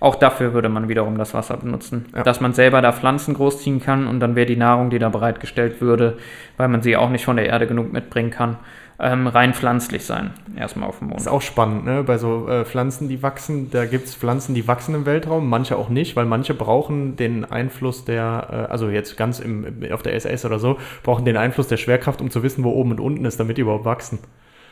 Auch 0.00 0.16
dafür 0.16 0.52
würde 0.52 0.68
man 0.68 0.88
wiederum 0.88 1.16
das 1.16 1.32
Wasser 1.32 1.56
benutzen. 1.56 2.04
Ja. 2.14 2.22
Dass 2.22 2.40
man 2.40 2.52
selber 2.52 2.82
da 2.82 2.92
Pflanzen 2.92 3.34
großziehen 3.34 3.80
kann 3.80 4.06
und 4.06 4.20
dann 4.20 4.36
wäre 4.36 4.46
die 4.46 4.56
Nahrung, 4.56 4.90
die 4.90 4.98
da 4.98 5.08
bereitgestellt 5.08 5.80
würde, 5.80 6.18
weil 6.58 6.68
man 6.68 6.82
sie 6.82 6.96
auch 6.96 7.08
nicht 7.10 7.24
von 7.24 7.36
der 7.36 7.46
Erde 7.46 7.66
genug 7.66 7.92
mitbringen 7.92 8.30
kann, 8.30 8.58
ähm, 9.00 9.26
rein 9.26 9.54
pflanzlich 9.54 10.04
sein. 10.04 10.30
Erstmal 10.56 10.88
auf 10.88 10.98
dem 10.98 11.08
Mond. 11.08 11.20
ist 11.20 11.28
auch 11.28 11.40
spannend, 11.42 11.84
ne? 11.86 12.04
Bei 12.04 12.16
so 12.18 12.46
äh, 12.48 12.64
Pflanzen, 12.64 13.08
die 13.08 13.22
wachsen, 13.22 13.70
da 13.70 13.86
gibt 13.86 14.04
es 14.06 14.14
Pflanzen, 14.14 14.54
die 14.54 14.68
wachsen 14.68 14.94
im 14.94 15.06
Weltraum, 15.06 15.48
manche 15.48 15.76
auch 15.76 15.88
nicht, 15.88 16.14
weil 16.14 16.26
manche 16.26 16.54
brauchen 16.54 17.16
den 17.16 17.44
Einfluss 17.44 18.04
der, 18.04 18.66
äh, 18.68 18.70
also 18.70 18.90
jetzt 18.90 19.16
ganz 19.16 19.40
im- 19.40 19.66
auf 19.92 20.02
der 20.02 20.14
SS 20.14 20.44
oder 20.44 20.58
so, 20.60 20.76
brauchen 21.02 21.24
den 21.24 21.36
Einfluss 21.38 21.66
der 21.68 21.76
Schwerkraft, 21.78 22.20
um 22.20 22.30
zu 22.30 22.42
wissen, 22.42 22.62
wo 22.62 22.70
oben 22.70 22.92
und 22.92 23.00
unten 23.00 23.24
ist, 23.24 23.40
damit 23.40 23.56
die 23.56 23.62
überhaupt 23.62 23.84
wachsen. 23.86 24.18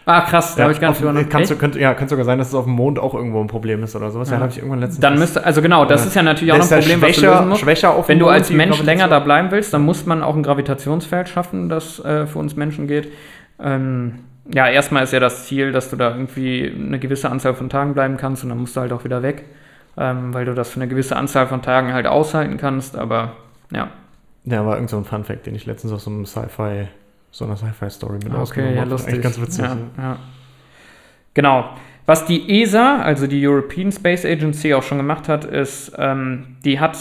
Ah, 0.04 0.22
krass, 0.22 0.56
da 0.56 0.64
habe 0.64 0.72
ich 0.72 0.80
gar 0.80 0.88
nicht 0.88 0.96
auf, 0.96 0.98
drüber 0.98 1.12
nachgedacht. 1.12 1.60
kannst 1.60 1.76
Ja, 1.78 1.94
kann 1.94 2.08
sogar 2.08 2.24
sein, 2.24 2.38
dass 2.38 2.48
es 2.48 2.54
auf 2.54 2.64
dem 2.64 2.72
Mond 2.74 2.98
auch 2.98 3.14
irgendwo 3.14 3.40
ein 3.40 3.46
Problem 3.46 3.82
ist 3.84 3.94
oder 3.94 4.10
sowas. 4.10 4.28
Ja, 4.30 4.36
Ja. 4.36 4.40
habe 4.40 4.50
ich 4.50 4.58
irgendwann 4.58 4.80
letztens. 4.80 5.00
Dann 5.00 5.18
müsste, 5.18 5.44
also 5.44 5.62
genau, 5.62 5.84
das 5.84 6.00
Ja. 6.02 6.06
ist 6.08 6.14
ja 6.16 6.22
natürlich 6.24 6.52
auch 6.52 6.58
noch 6.58 6.64
ein 6.64 6.70
ja 6.70 6.76
Problem, 6.78 7.02
was 7.02 7.08
du 7.08 7.14
schwächer- 7.20 7.32
lösen 7.34 7.48
musst. 7.48 7.60
schwächer 7.60 7.90
auf 7.94 8.08
Wenn 8.08 8.18
du 8.18 8.28
als 8.28 8.50
Mensch 8.50 8.82
länger 8.82 9.06
da 9.08 9.20
bleiben 9.20 9.50
willst, 9.52 9.72
dann 9.72 9.82
muss 9.84 10.04
man 10.06 10.22
auch 10.24 10.34
ein 10.34 10.42
Gravitationsfeld 10.42 11.28
schaffen, 11.28 11.68
das 11.68 12.04
äh, 12.04 12.26
für 12.26 12.38
uns 12.40 12.56
Menschen 12.56 12.88
geht. 12.88 13.12
Ähm, 13.60 14.18
ja, 14.52 14.66
erstmal 14.68 15.04
ist 15.04 15.12
ja 15.12 15.20
das 15.20 15.46
Ziel, 15.46 15.70
dass 15.70 15.88
du 15.90 15.96
da 15.96 16.10
irgendwie 16.10 16.72
eine 16.76 16.98
gewisse 16.98 17.30
Anzahl 17.30 17.54
von 17.54 17.68
Tagen 17.70 17.94
bleiben 17.94 18.16
kannst 18.16 18.42
und 18.42 18.48
dann 18.48 18.58
musst 18.58 18.74
du 18.74 18.80
halt 18.80 18.92
auch 18.92 19.04
wieder 19.04 19.22
weg, 19.22 19.44
ähm, 19.96 20.34
weil 20.34 20.44
du 20.46 20.54
das 20.54 20.70
für 20.70 20.80
eine 20.80 20.88
gewisse 20.88 21.14
Anzahl 21.16 21.46
von 21.46 21.62
Tagen 21.62 21.92
halt 21.92 22.08
aushalten 22.08 22.56
kannst, 22.56 22.96
aber 22.96 23.32
ja. 23.70 23.88
Ja, 24.44 24.66
war 24.66 24.74
irgend 24.74 24.90
so 24.90 24.96
ein 24.96 25.04
Fun-Fact, 25.04 25.46
den 25.46 25.54
ich 25.54 25.64
letztens 25.66 25.92
aus 25.92 26.02
so 26.02 26.10
einem 26.10 26.26
Sci-Fi, 26.26 26.88
so 27.32 27.46
einer 27.46 27.56
Sci-Fi-Story 27.56 28.18
mit 28.18 28.26
Okay, 28.26 28.36
ausgenommen 28.36 28.76
ja, 28.76 28.84
lustig. 28.84 29.14
Eigentlich 29.14 29.22
ganz 29.24 29.40
witzig. 29.40 29.64
Ja, 29.64 29.76
ja. 29.98 30.18
Genau. 31.34 31.70
Was 32.04 32.26
die 32.26 32.62
ESA, 32.62 33.00
also 33.00 33.26
die 33.26 33.46
European 33.46 33.90
Space 33.90 34.24
Agency, 34.24 34.74
auch 34.74 34.82
schon 34.82 34.98
gemacht 34.98 35.28
hat, 35.28 35.44
ist, 35.44 35.92
ähm, 35.98 36.56
die 36.64 36.78
hat 36.78 36.96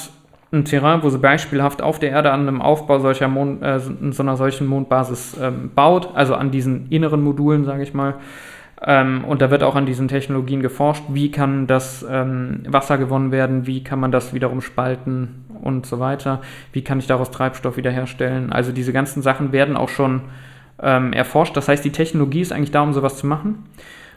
ein 0.53 0.63
Terrain, 0.65 1.03
wo 1.03 1.09
sie 1.09 1.17
beispielhaft 1.17 1.81
auf 1.81 1.99
der 1.99 2.11
Erde 2.11 2.31
an 2.31 2.41
einem 2.41 2.61
Aufbau 2.61 2.99
solcher 2.99 3.27
Mond, 3.27 3.61
äh, 3.61 3.79
so 3.79 4.23
einer 4.23 4.37
solchen 4.37 4.67
Mondbasis 4.67 5.37
ähm, 5.41 5.71
baut, 5.73 6.09
also 6.15 6.35
an 6.35 6.51
diesen 6.51 6.89
inneren 6.89 7.23
Modulen, 7.23 7.65
sage 7.65 7.83
ich 7.83 7.93
mal. 7.93 8.15
Ähm, 8.83 9.23
und 9.25 9.41
da 9.41 9.51
wird 9.51 9.63
auch 9.63 9.75
an 9.75 9.85
diesen 9.85 10.07
Technologien 10.07 10.61
geforscht, 10.61 11.03
wie 11.09 11.29
kann 11.31 11.67
das 11.67 12.05
ähm, 12.09 12.63
Wasser 12.67 12.97
gewonnen 12.97 13.31
werden, 13.31 13.67
wie 13.67 13.83
kann 13.83 13.99
man 13.99 14.11
das 14.11 14.33
wiederum 14.33 14.61
spalten 14.61 15.45
und 15.61 15.85
so 15.85 15.99
weiter, 15.99 16.41
wie 16.73 16.83
kann 16.83 16.97
ich 16.97 17.05
daraus 17.05 17.29
Treibstoff 17.29 17.77
wiederherstellen. 17.77 18.51
Also 18.51 18.71
diese 18.71 18.91
ganzen 18.91 19.21
Sachen 19.21 19.51
werden 19.51 19.77
auch 19.77 19.89
schon 19.89 20.21
ähm, 20.81 21.13
erforscht. 21.13 21.55
Das 21.55 21.67
heißt, 21.67 21.85
die 21.85 21.91
Technologie 21.91 22.41
ist 22.41 22.51
eigentlich 22.51 22.71
da, 22.71 22.81
um 22.81 22.93
sowas 22.93 23.17
zu 23.17 23.27
machen. 23.27 23.65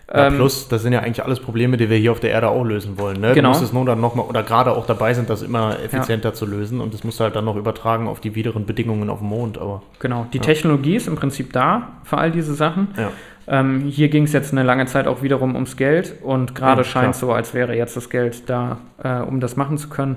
Ja, 0.09 0.27
Ähm, 0.27 0.37
plus, 0.37 0.69
das 0.69 0.83
sind 0.83 0.93
ja 0.93 1.01
eigentlich 1.01 1.25
alles 1.25 1.41
Probleme, 1.41 1.77
die 1.77 1.89
wir 1.89 1.97
hier 1.97 2.13
auf 2.13 2.21
der 2.21 2.31
Erde 2.31 2.49
auch 2.49 2.65
lösen 2.65 2.99
wollen. 2.99 3.21
Ne? 3.21 3.33
Genau. 3.33 3.49
Du 3.49 3.59
musst 3.59 3.63
es 3.63 3.73
nur 3.73 3.85
dann 3.87 4.01
nochmal, 4.01 4.27
oder 4.27 4.43
gerade 4.43 4.73
auch 4.73 4.87
dabei 4.87 5.15
sind, 5.15 5.31
das 5.31 5.43
immer 5.43 5.79
effizienter 5.83 6.35
zu 6.35 6.45
lösen 6.47 6.81
und 6.81 6.93
das 6.93 7.05
musst 7.05 7.21
du 7.21 7.25
halt 7.25 7.37
dann 7.37 7.45
noch 7.47 7.57
übertragen 7.57 8.07
auf 8.07 8.21
die 8.21 8.35
wideren 8.35 8.67
Bedingungen 8.67 9.09
auf 9.09 9.19
dem 9.21 9.29
Mond. 9.29 9.57
Aber 9.59 9.83
Genau, 10.01 10.27
die 10.33 10.41
Technologie 10.41 10.97
ist 10.97 11.07
im 11.09 11.17
Prinzip 11.17 11.53
da 11.53 11.89
für 12.05 12.19
all 12.19 12.31
diese 12.31 12.55
Sachen. 12.55 12.89
ja, 12.99 13.11
Ähm, 13.47 13.83
hier 13.83 14.09
ging 14.09 14.25
es 14.25 14.33
jetzt 14.33 14.53
eine 14.53 14.63
lange 14.63 14.87
Zeit 14.87 15.07
auch 15.07 15.23
wiederum 15.23 15.55
ums 15.55 15.77
Geld 15.77 16.15
und 16.23 16.55
gerade 16.55 16.83
Ja, 16.83 16.85
scheint 16.85 17.05
klar. 17.05 17.15
so, 17.15 17.33
als 17.33 17.55
wäre 17.55 17.77
jetzt 17.77 17.97
das 17.97 18.09
Geld 18.11 18.49
da, 18.49 18.79
äh, 19.03 19.21
um 19.21 19.41
das 19.41 19.57
machen 19.57 19.77
zu 19.79 19.89
können. 19.89 20.17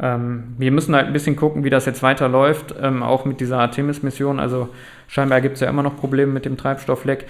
Ähm, 0.00 0.54
wir 0.58 0.72
müssen 0.72 0.94
halt 0.94 1.06
ein 1.06 1.12
bisschen 1.12 1.36
gucken, 1.36 1.64
wie 1.64 1.70
das 1.70 1.86
jetzt 1.86 2.02
weiterläuft, 2.02 2.74
ähm, 2.80 3.02
auch 3.02 3.24
mit 3.24 3.40
dieser 3.40 3.58
Artemis-Mission. 3.60 4.40
Also 4.40 4.68
scheinbar 5.06 5.40
gibt 5.40 5.54
es 5.54 5.60
ja 5.60 5.68
immer 5.68 5.82
noch 5.82 5.96
Probleme 5.96 6.32
mit 6.32 6.44
dem 6.44 6.56
Treibstoffleck. 6.56 7.26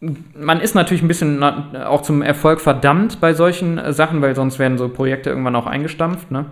Man 0.00 0.60
ist 0.60 0.76
natürlich 0.76 1.02
ein 1.02 1.08
bisschen 1.08 1.42
auch 1.42 2.02
zum 2.02 2.22
Erfolg 2.22 2.60
verdammt 2.60 3.20
bei 3.20 3.32
solchen 3.32 3.78
äh, 3.78 3.92
Sachen, 3.92 4.22
weil 4.22 4.36
sonst 4.36 4.60
werden 4.60 4.78
so 4.78 4.88
Projekte 4.88 5.30
irgendwann 5.30 5.56
auch 5.56 5.66
eingestampft. 5.66 6.30
Ne? 6.30 6.46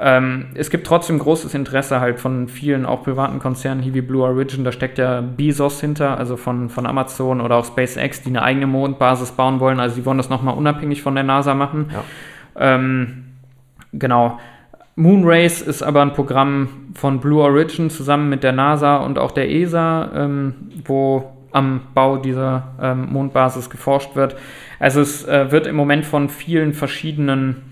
Ähm, 0.00 0.46
es 0.54 0.70
gibt 0.70 0.88
trotzdem 0.88 1.20
großes 1.20 1.54
Interesse 1.54 2.00
halt 2.00 2.18
von 2.18 2.48
vielen 2.48 2.86
auch 2.86 3.04
privaten 3.04 3.38
Konzernen 3.38 3.80
hier 3.80 3.94
wie 3.94 4.00
Blue 4.00 4.24
Origin. 4.24 4.64
Da 4.64 4.72
steckt 4.72 4.98
ja 4.98 5.20
Bezos 5.20 5.80
hinter, 5.80 6.18
also 6.18 6.36
von, 6.36 6.68
von 6.68 6.84
Amazon 6.84 7.40
oder 7.40 7.56
auch 7.56 7.64
SpaceX, 7.64 8.22
die 8.22 8.30
eine 8.30 8.42
eigene 8.42 8.66
Mondbasis 8.66 9.30
bauen 9.30 9.60
wollen. 9.60 9.78
Also 9.78 9.94
die 9.94 10.04
wollen 10.04 10.18
das 10.18 10.28
nochmal 10.28 10.56
unabhängig 10.56 11.00
von 11.00 11.14
der 11.14 11.22
NASA 11.22 11.54
machen. 11.54 11.92
Ja. 11.92 12.02
Ähm, 12.56 13.24
genau. 13.92 14.40
Moonrace 14.96 15.62
ist 15.62 15.84
aber 15.84 16.02
ein 16.02 16.12
Programm 16.12 16.68
von 16.94 17.20
Blue 17.20 17.40
Origin 17.40 17.88
zusammen 17.88 18.28
mit 18.28 18.42
der 18.42 18.52
NASA 18.52 18.96
und 18.96 19.16
auch 19.16 19.30
der 19.30 19.48
ESA, 19.48 20.10
ähm, 20.12 20.54
wo 20.84 21.36
am 21.52 21.80
Bau 21.94 22.16
dieser 22.16 22.74
ähm, 22.80 23.12
Mondbasis 23.12 23.70
geforscht 23.70 24.16
wird. 24.16 24.36
Also 24.78 25.00
es 25.00 25.26
äh, 25.26 25.50
wird 25.50 25.66
im 25.66 25.76
Moment 25.76 26.06
von 26.06 26.28
vielen 26.28 26.72
verschiedenen 26.72 27.62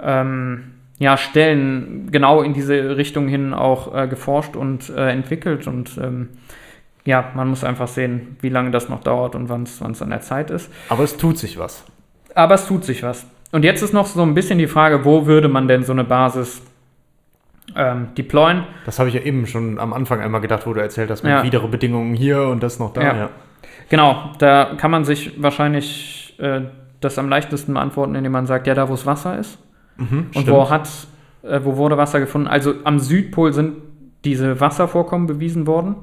ähm, 0.00 0.72
ja, 0.98 1.16
Stellen 1.16 2.08
genau 2.10 2.42
in 2.42 2.54
diese 2.54 2.96
Richtung 2.96 3.28
hin 3.28 3.52
auch 3.52 3.94
äh, 3.94 4.06
geforscht 4.06 4.56
und 4.56 4.90
äh, 4.90 5.10
entwickelt. 5.10 5.66
Und 5.66 5.98
ähm, 5.98 6.28
ja, 7.04 7.32
man 7.34 7.48
muss 7.48 7.64
einfach 7.64 7.88
sehen, 7.88 8.36
wie 8.40 8.48
lange 8.48 8.70
das 8.70 8.88
noch 8.88 9.00
dauert 9.02 9.34
und 9.34 9.48
wann 9.48 9.64
es 9.64 9.80
an 9.80 10.10
der 10.10 10.20
Zeit 10.20 10.50
ist. 10.50 10.70
aber 10.88 11.04
es 11.04 11.16
tut 11.16 11.38
sich 11.38 11.58
was. 11.58 11.84
Aber 12.34 12.54
es 12.54 12.66
tut 12.66 12.84
sich 12.84 13.02
was. 13.02 13.26
Und 13.52 13.64
jetzt 13.64 13.82
ist 13.82 13.92
noch 13.92 14.06
so 14.06 14.22
ein 14.22 14.34
bisschen 14.34 14.58
die 14.58 14.66
Frage, 14.66 15.04
wo 15.04 15.26
würde 15.26 15.48
man 15.48 15.68
denn 15.68 15.84
so 15.84 15.92
eine 15.92 16.02
Basis 16.02 16.60
ähm, 17.76 18.08
deployen? 18.16 18.64
Das 18.86 18.98
habe 18.98 19.08
ich 19.08 19.14
ja 19.14 19.22
eben 19.22 19.46
schon 19.46 19.78
am 19.78 19.92
Anfang 19.92 20.20
einmal 20.20 20.40
gedacht, 20.40 20.66
wo 20.66 20.72
du 20.72 20.80
erzählt 20.80 21.10
hast, 21.10 21.22
mit 21.22 21.30
Ja. 21.32 21.42
widere 21.42 21.68
Bedingungen 21.68 22.14
hier 22.14 22.42
und 22.48 22.62
das 22.62 22.78
noch 22.78 22.92
da. 22.92 23.02
Ja. 23.02 23.16
Ja. 23.16 23.30
Genau, 23.90 24.32
da 24.38 24.74
kann 24.76 24.90
man 24.90 25.04
sich 25.04 25.42
wahrscheinlich 25.42 26.34
äh, 26.38 26.62
das 27.00 27.18
am 27.18 27.28
leichtesten 27.28 27.74
beantworten, 27.74 28.14
indem 28.14 28.32
man 28.32 28.46
sagt, 28.46 28.66
ja, 28.66 28.74
da 28.74 28.88
wo 28.88 28.94
es 28.94 29.04
Wasser 29.06 29.38
ist. 29.38 29.58
Mhm, 29.96 30.28
Und 30.34 30.50
wo 30.50 30.70
hat, 30.70 30.88
äh, 31.42 31.60
wo 31.62 31.76
wurde 31.76 31.96
Wasser 31.98 32.20
gefunden? 32.20 32.48
Also 32.48 32.74
am 32.84 32.98
Südpol 32.98 33.52
sind 33.52 33.74
diese 34.24 34.58
Wasservorkommen 34.60 35.26
bewiesen 35.26 35.66
worden. 35.66 35.96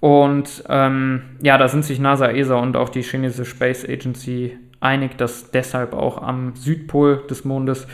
Und 0.00 0.64
ähm, 0.68 1.22
ja, 1.42 1.58
da 1.58 1.68
sind 1.68 1.84
sich 1.84 1.98
NASA, 1.98 2.28
ESA 2.30 2.56
und 2.56 2.76
auch 2.76 2.88
die 2.88 3.02
chinesische 3.02 3.44
Space 3.50 3.84
Agency 3.88 4.56
einig, 4.80 5.16
dass 5.16 5.50
deshalb 5.50 5.94
auch 5.94 6.22
am 6.22 6.54
Südpol 6.54 7.22
des 7.28 7.44
Mondes 7.44 7.86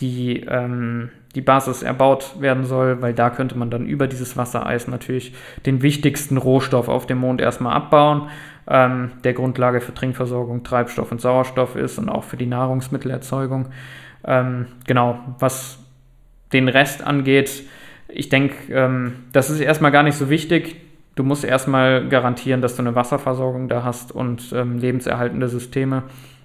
die, 0.00 0.40
ähm, 0.40 1.10
die 1.34 1.40
Basis 1.40 1.82
erbaut 1.82 2.40
werden 2.40 2.64
soll, 2.64 3.02
weil 3.02 3.14
da 3.14 3.30
könnte 3.30 3.56
man 3.56 3.70
dann 3.70 3.86
über 3.86 4.06
dieses 4.06 4.36
Wassereis 4.36 4.88
natürlich 4.88 5.34
den 5.66 5.82
wichtigsten 5.82 6.36
Rohstoff 6.36 6.88
auf 6.88 7.06
dem 7.06 7.18
Mond 7.18 7.40
erstmal 7.40 7.74
abbauen, 7.74 8.28
ähm, 8.66 9.12
der 9.24 9.32
Grundlage 9.34 9.80
für 9.80 9.94
Trinkversorgung, 9.94 10.62
Treibstoff 10.62 11.12
und 11.12 11.20
Sauerstoff 11.20 11.76
ist 11.76 11.98
und 11.98 12.08
auch 12.08 12.24
für 12.24 12.36
die 12.36 12.46
Nahrungsmittelerzeugung. 12.46 13.68
Ähm, 14.24 14.66
genau, 14.86 15.18
was 15.38 15.78
den 16.52 16.68
Rest 16.68 17.06
angeht, 17.06 17.64
ich 18.08 18.30
denke, 18.30 18.72
ähm, 18.72 19.24
das 19.32 19.50
ist 19.50 19.60
erstmal 19.60 19.92
gar 19.92 20.02
nicht 20.02 20.16
so 20.16 20.30
wichtig. 20.30 20.76
Du 21.14 21.24
musst 21.24 21.44
erstmal 21.44 22.08
garantieren, 22.08 22.62
dass 22.62 22.76
du 22.76 22.82
eine 22.82 22.94
Wasserversorgung 22.94 23.68
da 23.68 23.84
hast 23.84 24.12
und 24.12 24.52
ähm, 24.54 24.78
lebenserhaltende 24.78 25.48
Systeme. 25.48 26.04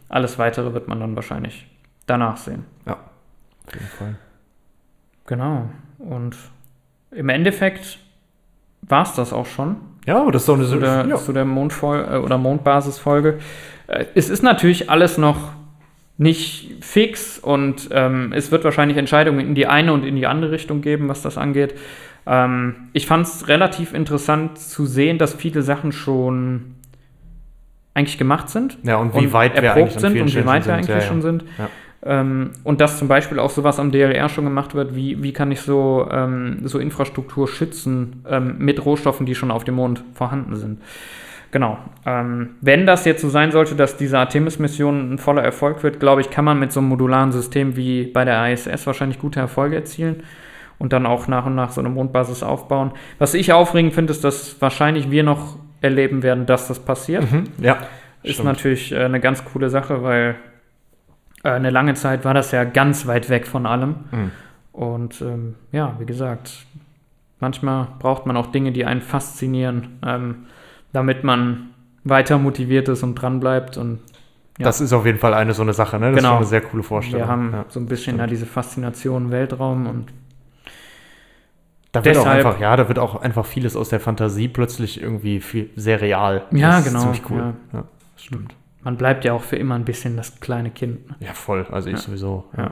Alles 0.10 0.38
weitere 0.40 0.74
wird 0.74 0.88
man 0.88 1.00
dann 1.00 1.16
wahrscheinlich 1.16 1.68
danach 2.06 2.38
sehen. 2.38 2.66
Ja, 2.86 2.98
auf 3.68 3.74
jeden 3.74 3.88
Fall. 3.88 4.16
Genau. 5.26 5.70
Und 6.00 6.36
im 7.12 7.30
Endeffekt 7.30 8.00
war 8.82 9.04
es 9.04 9.14
das 9.14 9.32
auch 9.32 9.46
schon 9.46 9.78
Ja, 10.06 10.22
aber 10.22 10.32
das 10.32 10.44
ist 10.44 10.50
doch 10.50 10.56
eine 10.56 10.68
zu 10.68 10.80
der, 10.80 11.06
ja. 11.08 11.16
zu 11.16 11.32
der 11.34 11.46
Mondfol 11.46 12.06
äh, 12.10 12.18
oder 12.18 12.38
Mondbasisfolge. 12.38 13.40
Äh, 13.88 14.06
es 14.16 14.30
ist 14.30 14.44
natürlich 14.44 14.90
alles 14.90 15.18
noch 15.18 15.54
nicht 16.18 16.84
fix 16.84 17.40
und 17.40 17.90
ähm, 17.92 18.34
es 18.34 18.52
wird 18.52 18.64
wahrscheinlich 18.64 18.98
Entscheidungen 18.98 19.40
in 19.40 19.56
die 19.56 19.68
eine 19.68 19.94
und 19.94 20.04
in 20.04 20.16
die 20.16 20.28
andere 20.28 20.52
Richtung 20.52 20.82
geben, 20.82 21.08
was 21.10 21.22
das 21.22 21.38
angeht. 21.38 21.76
Ähm, 22.26 22.90
ich 22.94 23.08
fand 23.08 23.26
es 23.26 23.48
relativ 23.48 23.94
interessant 23.94 24.58
zu 24.58 24.86
sehen, 24.86 25.18
dass 25.18 25.34
viele 25.34 25.62
Sachen 25.62 25.92
schon 25.92 26.76
eigentlich 27.94 28.18
gemacht 28.18 28.50
sind 28.50 28.78
Ja, 28.84 28.98
und 28.98 29.16
wie 29.16 29.34
weit 29.34 29.62
wir 29.62 29.74
eigentlich 29.74 30.00
sind 30.00 30.20
und 30.20 30.36
wie 30.36 30.46
weit 30.46 30.66
wir 30.66 30.74
eigentlich 30.74 31.04
schon 31.06 31.22
sind. 31.22 31.44
Ja. 31.58 31.70
Ähm, 32.06 32.52
und 32.64 32.82
dass 32.82 32.98
zum 32.98 33.08
Beispiel 33.08 33.40
auch 33.40 33.50
sowas 33.50 33.80
am 33.80 33.92
DLR 33.92 34.28
schon 34.30 34.44
gemacht 34.44 34.76
wird, 34.76 34.96
wie, 34.96 35.24
wie 35.24 35.32
kann 35.32 35.52
ich 35.52 35.62
so, 35.62 36.08
ähm, 36.12 36.60
so 36.64 36.80
Infrastruktur 36.80 37.48
schützen 37.48 38.24
ähm, 38.30 38.56
mit 38.58 38.86
Rohstoffen, 38.86 39.26
die 39.26 39.36
schon 39.36 39.52
auf 39.52 39.64
dem 39.64 39.76
Mond 39.76 40.04
vorhanden 40.14 40.56
sind. 40.56 40.82
Genau. 41.52 41.78
Ähm, 42.06 42.56
wenn 42.62 42.86
das 42.88 43.06
jetzt 43.06 43.22
so 43.22 43.30
sein 43.30 43.52
sollte, 43.52 43.76
dass 43.76 43.96
diese 43.96 44.18
Artemis-Mission 44.18 45.14
ein 45.14 45.18
voller 45.20 45.44
Erfolg 45.44 45.84
wird, 45.84 46.00
glaube 46.00 46.22
ich, 46.22 46.30
kann 46.30 46.44
man 46.44 46.60
mit 46.60 46.72
so 46.72 46.80
einem 46.80 46.90
modularen 46.90 47.32
System 47.32 47.76
wie 47.78 48.06
bei 48.06 48.26
der 48.26 48.52
ISS 48.52 48.88
wahrscheinlich 48.88 49.20
gute 49.20 49.40
Erfolge 49.40 49.76
erzielen 49.76 50.24
und 50.80 50.92
dann 50.92 51.06
auch 51.06 51.28
nach 51.28 51.46
und 51.46 51.56
nach 51.56 51.70
so 51.70 51.80
eine 51.80 51.90
Mondbasis 51.90 52.42
aufbauen. 52.44 52.92
Was 53.20 53.36
ich 53.36 53.54
aufregend 53.54 53.94
finde, 53.94 54.12
ist, 54.12 54.24
dass 54.24 54.60
wahrscheinlich 54.62 55.12
wir 55.12 55.24
noch 55.24 55.58
erleben 55.80 56.24
werden, 56.24 56.48
dass 56.48 56.68
das 56.68 56.80
passiert. 56.80 57.32
Mhm. 57.32 57.44
Ja, 57.60 57.78
Ist 58.24 58.34
stimmt. 58.34 58.48
natürlich 58.48 58.92
äh, 58.92 59.04
eine 59.04 59.20
ganz 59.20 59.46
coole 59.46 59.70
Sache, 59.70 60.02
weil 60.02 60.36
äh, 61.44 61.50
eine 61.52 61.70
lange 61.70 61.94
Zeit 61.94 62.26
war 62.26 62.34
das 62.34 62.52
ja 62.52 62.64
ganz 62.64 63.06
weit 63.08 63.30
weg 63.30 63.46
von 63.48 63.66
allem. 63.66 63.96
Mhm. 64.12 64.32
Und 64.72 65.22
ähm, 65.22 65.56
ja, 65.72 65.96
wie 66.00 66.06
gesagt, 66.06 66.66
manchmal 67.40 67.88
braucht 68.00 68.26
man 68.26 68.36
auch 68.38 68.48
Dinge, 68.48 68.72
die 68.72 68.86
einen 68.86 69.02
faszinieren, 69.02 70.00
ähm, 70.06 70.46
damit 70.94 71.24
man 71.24 71.70
weiter 72.04 72.38
motiviert 72.38 72.90
ist 72.90 73.04
und 73.04 73.16
dran 73.16 73.40
bleibt. 73.40 73.78
Und 73.78 74.00
Ja. 74.58 74.66
Das 74.66 74.82
ist 74.82 74.94
auf 74.94 75.06
jeden 75.06 75.20
Fall 75.20 75.34
eine 75.34 75.54
so 75.54 75.62
eine 75.64 75.74
Sache, 75.74 76.00
ne? 76.00 76.12
Das 76.12 76.18
Genau. 76.18 76.34
ist 76.34 76.38
eine 76.38 76.46
sehr 76.46 76.62
coole 76.62 76.84
Vorstellung. 76.84 77.22
wir 77.22 77.32
haben 77.32 77.52
ja. 77.54 77.66
so 77.70 77.80
ein 77.80 77.86
bisschen 77.88 78.18
ja 78.18 78.28
diese 78.28 78.46
Faszination 78.46 79.32
Weltraum 79.32 79.88
und 79.88 80.08
Da 81.92 82.04
wird 82.04 82.18
auch 82.18 82.24
deshalb- 82.24 82.46
einfach, 82.46 82.60
ja, 82.60 82.76
da 82.76 82.88
wird 82.88 82.98
auch 83.00 83.22
einfach 83.22 83.46
vieles 83.46 83.76
aus 83.76 83.90
der 83.90 84.00
Fantasie 84.00 84.48
plötzlich 84.48 85.02
irgendwie 85.02 85.40
viel, 85.40 85.70
sehr 85.76 86.02
real. 86.02 86.44
Ja, 86.52 86.78
das 86.78 86.86
genau, 86.86 86.98
Ist 86.98 87.04
ziemlich 87.04 87.30
cool. 87.30 87.54
ja. 87.74 87.80
Ja. 87.80 87.84
stimmt. 88.16 88.56
Man 88.84 88.98
bleibt 88.98 89.26
ja 89.26 89.34
auch 89.34 89.42
für 89.42 89.56
immer 89.56 89.76
ein 89.76 89.86
bisschen 89.86 90.18
das 90.18 90.40
kleine 90.40 90.70
Kind. 90.70 91.10
ne? 91.10 91.16
Ja, 91.20 91.34
voll. 91.34 91.66
Also 91.72 91.90
ich 91.90 91.96
Ja. 91.96 92.02
sowieso. 92.02 92.46
Ja. 92.58 92.72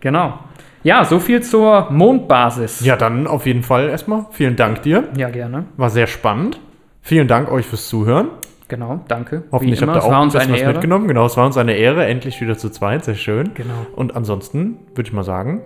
Genau. 0.00 0.38
Ja, 0.82 1.04
so 1.04 1.18
viel 1.18 1.42
zur 1.42 1.90
Mondbasis. 1.90 2.80
Ja, 2.84 2.96
dann 2.96 3.26
auf 3.26 3.44
jeden 3.46 3.62
Fall 3.62 3.88
erstmal 3.90 4.26
vielen 4.30 4.56
Dank 4.56 4.82
dir. 4.82 5.04
Ja, 5.16 5.28
gerne. 5.28 5.66
War 5.76 5.90
sehr 5.90 6.06
spannend. 6.06 6.58
Vielen 7.02 7.28
Dank 7.28 7.50
euch 7.52 7.66
fürs 7.66 7.88
Zuhören. 7.88 8.28
Genau, 8.68 9.00
danke. 9.08 9.42
Hoffentlich 9.50 9.82
habt 9.82 9.96
ihr 9.96 10.04
auch 10.04 10.12
ein 10.12 10.22
uns 10.22 10.32
bisschen 10.32 10.52
was 10.52 10.60
Ehre. 10.60 10.72
mitgenommen. 10.72 11.08
Genau, 11.08 11.26
es 11.26 11.36
war 11.36 11.44
uns 11.44 11.56
eine 11.56 11.72
Ehre. 11.74 12.06
Endlich 12.06 12.40
wieder 12.40 12.56
zu 12.56 12.70
zweit. 12.70 13.04
Sehr 13.04 13.16
schön. 13.16 13.50
Genau. 13.54 13.74
Und 13.96 14.14
ansonsten 14.16 14.78
würde 14.94 15.08
ich 15.08 15.12
mal 15.12 15.24
sagen, 15.24 15.62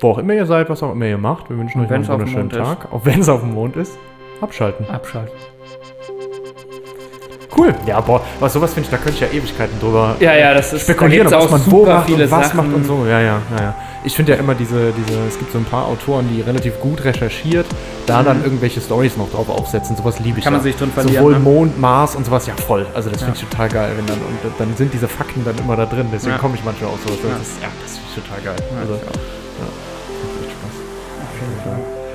wo 0.00 0.10
auch 0.10 0.18
immer 0.18 0.32
ihr 0.34 0.46
seid, 0.46 0.70
was 0.70 0.82
auch 0.82 0.92
immer 0.92 1.06
ihr 1.06 1.18
macht, 1.18 1.50
wir 1.50 1.58
wünschen 1.58 1.80
Und 1.80 1.86
euch 1.86 1.90
noch 1.90 2.08
einen 2.10 2.20
wunderschönen 2.20 2.50
Tag. 2.50 2.92
Auch 2.92 3.04
wenn 3.04 3.20
es 3.20 3.28
auf 3.28 3.40
dem 3.40 3.52
Mond 3.52 3.76
ist. 3.76 3.98
Abschalten. 4.40 4.88
Abschalten. 4.88 5.34
Cool. 7.56 7.74
Ja, 7.86 8.00
boah, 8.00 8.20
was 8.40 8.52
sowas 8.52 8.74
finde 8.74 8.86
ich, 8.86 8.90
da 8.90 8.96
könnte 8.96 9.12
ich 9.12 9.20
ja 9.20 9.28
Ewigkeiten 9.28 9.78
drüber 9.80 10.16
Ja, 10.20 10.34
ja, 10.34 10.54
das 10.54 10.72
ist 10.72 10.82
spekulieren, 10.82 11.28
da 11.30 11.36
was 11.38 11.48
gibt's 11.48 11.66
man 11.66 11.72
wo 11.72 11.86
macht 11.86 12.10
und 12.10 12.20
was 12.30 12.46
Sachen. 12.48 12.56
macht 12.56 12.74
und 12.74 12.84
so. 12.84 13.06
Ja, 13.06 13.20
ja, 13.20 13.38
ja, 13.56 13.62
ja. 13.62 13.74
Ich 14.06 14.14
finde 14.16 14.32
ja 14.32 14.38
immer 14.38 14.54
diese, 14.54 14.92
diese, 14.92 15.18
es 15.28 15.38
gibt 15.38 15.50
so 15.52 15.58
ein 15.58 15.64
paar 15.64 15.86
Autoren, 15.86 16.28
die 16.30 16.42
relativ 16.42 16.78
gut 16.80 17.02
recherchiert, 17.04 17.64
da 18.06 18.22
dann 18.22 18.44
irgendwelche 18.44 18.80
Stories 18.80 19.16
noch 19.16 19.30
drauf 19.30 19.48
aufsetzen. 19.48 19.96
Sowas 19.96 20.18
liebe 20.20 20.38
ich 20.40 20.44
Mhm. 20.44 20.46
Kann 20.46 20.52
man 20.54 20.60
ja. 20.60 20.64
sich 20.64 20.76
drin 20.76 20.90
verlieren, 20.92 21.16
Sowohl 21.16 21.32
ne? 21.34 21.38
Mond, 21.38 21.80
Mars 21.80 22.14
und 22.14 22.26
sowas, 22.26 22.46
ja 22.46 22.54
voll. 22.56 22.86
Also 22.94 23.08
das 23.08 23.22
finde 23.22 23.38
ich 23.40 23.48
total 23.48 23.68
geil. 23.70 23.92
Wenn 23.96 24.06
dann, 24.06 24.18
und 24.18 24.52
dann 24.58 24.76
sind 24.76 24.92
diese 24.92 25.08
Fakten 25.08 25.42
dann 25.44 25.56
immer 25.56 25.76
da 25.76 25.86
drin. 25.86 26.08
Deswegen 26.12 26.36
komme 26.38 26.56
ich 26.56 26.64
manchmal 26.64 26.90
auch 26.90 26.98
so. 27.06 27.08
Das, 27.14 27.22
Ja. 27.22 27.36
ist, 27.40 27.62
ja, 27.62 27.68
das 27.82 27.92
finde 27.92 28.08
ich 28.10 28.22
total 28.22 28.40
geil. 28.42 28.56
Ja, 28.74 28.80
also. 28.80 28.94
Auf. 28.94 29.00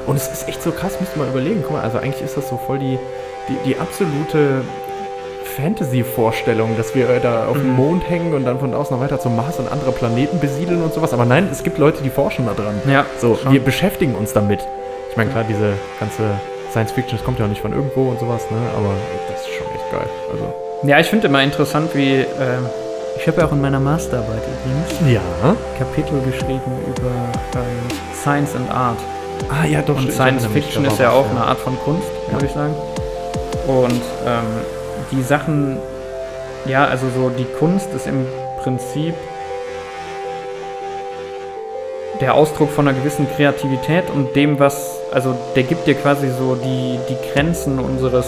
Und 0.08 0.16
es 0.16 0.28
ist 0.28 0.48
echt 0.48 0.62
so 0.64 0.72
krass, 0.72 0.94
müsst 1.00 1.16
ihr 1.16 1.24
mal 1.24 1.30
überlegen. 1.30 1.62
Guck 1.64 1.74
mal, 1.74 1.82
also 1.84 1.98
eigentlich 2.00 2.24
ist 2.24 2.36
das 2.38 2.50
so 2.50 2.58
voll 2.66 2.80
die, 2.80 2.98
die, 3.48 3.56
die 3.66 3.78
absolute 3.80 4.62
Fantasy-Vorstellung, 5.50 6.76
dass 6.78 6.96
wir 6.96 7.10
äh, 7.10 7.20
da 7.20 7.48
auf 7.48 7.58
dem 7.58 7.72
Mhm. 7.72 7.76
Mond 7.76 8.10
hängen 8.10 8.34
und 8.34 8.46
dann 8.46 8.60
von 8.60 8.74
außen 8.74 8.96
noch 8.96 9.04
weiter 9.04 9.20
zum 9.20 9.36
Mars 9.36 9.58
und 9.60 9.72
andere 9.72 9.92
Planeten 9.92 10.40
besiedeln 10.40 10.82
und 10.84 10.94
sowas. 10.94 11.14
Aber 11.14 11.26
nein, 11.26 11.48
es 11.52 11.64
gibt 11.64 11.78
Leute, 11.78 12.02
die 12.04 12.10
forschen 12.10 12.46
da 12.46 12.54
dran. 12.54 12.76
Ja, 12.88 13.06
So, 13.20 13.36
schon. 13.36 13.52
wir 13.54 13.60
beschäftigen 13.62 14.16
uns 14.16 14.34
damit. 14.34 14.60
Ich 15.12 15.18
meine, 15.18 15.32
klar, 15.32 15.44
diese 15.48 15.74
ganze 16.00 16.24
Science 16.72 16.92
Fiction, 16.92 17.18
das 17.18 17.26
kommt 17.26 17.40
ja 17.40 17.46
auch 17.46 17.50
nicht 17.50 17.62
von 17.62 17.74
irgendwo 17.74 18.10
und 18.10 18.20
sowas, 18.20 18.44
ne? 18.52 18.58
Aber 18.78 18.94
das 19.32 19.42
ist 19.42 19.48
schon 19.50 19.68
echt 19.76 19.92
geil. 19.92 20.08
Also, 20.32 20.54
Ja, 20.84 21.00
ich 21.00 21.08
finde 21.08 21.28
immer 21.28 21.42
interessant, 21.44 21.90
wie. 21.96 22.20
Äh, 22.20 22.26
ich 23.18 23.28
habe 23.28 23.42
ja 23.42 23.48
auch 23.48 23.52
in 23.52 23.60
meiner 23.60 23.80
Masterarbeit 23.82 24.44
übrigens 24.64 25.12
Ja. 25.14 25.22
Kapitel 25.78 26.22
geschrieben 26.22 26.72
über 26.88 27.10
ähm, 27.60 28.16
Science 28.22 28.56
and 28.56 28.70
Art. 28.72 28.98
Ah, 29.50 29.66
ja, 29.66 29.82
doch. 29.82 29.96
Und 29.96 30.04
stimmt. 30.04 30.14
Science 30.14 30.46
Fiction 30.46 30.86
ist 30.86 31.00
ja 31.00 31.10
auch 31.12 31.30
eine 31.30 31.42
Art 31.42 31.58
von 31.60 31.78
Kunst, 31.80 32.08
Ja. 32.28 32.34
würde 32.34 32.46
ich 32.46 32.52
sagen. 32.54 32.76
Und 33.68 34.02
ähm, 34.26 34.46
die 35.12 35.22
Sachen, 35.22 35.78
ja, 36.66 36.86
also 36.86 37.08
so 37.10 37.30
die 37.30 37.46
Kunst 37.58 37.94
ist 37.94 38.08
im 38.08 38.26
Prinzip 38.62 39.14
der 42.20 42.34
Ausdruck 42.34 42.70
von 42.70 42.88
einer 42.88 42.98
gewissen 42.98 43.28
Kreativität 43.36 44.10
und 44.10 44.36
dem, 44.36 44.60
was, 44.60 44.98
also 45.12 45.36
der 45.56 45.64
gibt 45.64 45.88
dir 45.88 45.96
quasi 45.96 46.30
so 46.30 46.56
die, 46.56 47.00
die 47.10 47.18
Grenzen 47.32 47.80
unseres, 47.80 48.28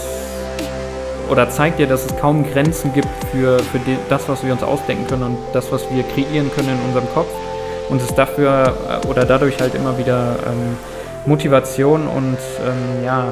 oder 1.29 1.49
zeigt 1.49 1.79
dir, 1.79 1.87
dass 1.87 2.05
es 2.05 2.15
kaum 2.17 2.49
Grenzen 2.51 2.93
gibt 2.93 3.09
für, 3.31 3.59
für 3.59 3.79
die, 3.79 3.97
das, 4.09 4.27
was 4.29 4.43
wir 4.45 4.53
uns 4.53 4.63
ausdenken 4.63 5.07
können 5.07 5.23
und 5.23 5.37
das, 5.53 5.71
was 5.71 5.83
wir 5.91 6.03
kreieren 6.03 6.51
können 6.55 6.69
in 6.69 6.85
unserem 6.87 7.09
Kopf. 7.13 7.29
Und 7.89 8.01
es 8.01 8.13
dafür 8.15 8.73
äh, 9.03 9.07
oder 9.07 9.25
dadurch 9.25 9.59
halt 9.59 9.75
immer 9.75 9.97
wieder 9.97 10.35
ähm, 10.47 10.77
Motivation 11.25 12.07
und 12.07 12.37
ähm, 12.65 13.05
ja, 13.05 13.25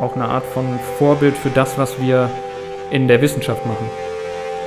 auch 0.00 0.14
eine 0.14 0.24
Art 0.24 0.44
von 0.54 0.64
Vorbild 0.98 1.36
für 1.36 1.50
das, 1.50 1.78
was 1.78 2.00
wir 2.00 2.30
in 2.90 3.06
der 3.08 3.20
Wissenschaft 3.20 3.64
machen. 3.66 3.88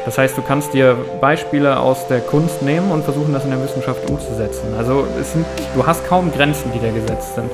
Das 0.05 0.17
heißt, 0.17 0.37
du 0.37 0.41
kannst 0.41 0.73
dir 0.73 0.97
Beispiele 1.21 1.79
aus 1.79 2.07
der 2.07 2.19
Kunst 2.19 2.61
nehmen 2.61 2.91
und 2.91 3.03
versuchen, 3.03 3.33
das 3.33 3.45
in 3.45 3.51
der 3.51 3.63
Wissenschaft 3.63 4.09
umzusetzen. 4.09 4.73
Also 4.77 5.07
es 5.19 5.31
sind, 5.31 5.45
du 5.75 5.85
hast 5.85 6.05
kaum 6.07 6.31
Grenzen, 6.31 6.71
die 6.73 6.79
da 6.79 6.91
gesetzt 6.91 7.35
sind. 7.35 7.49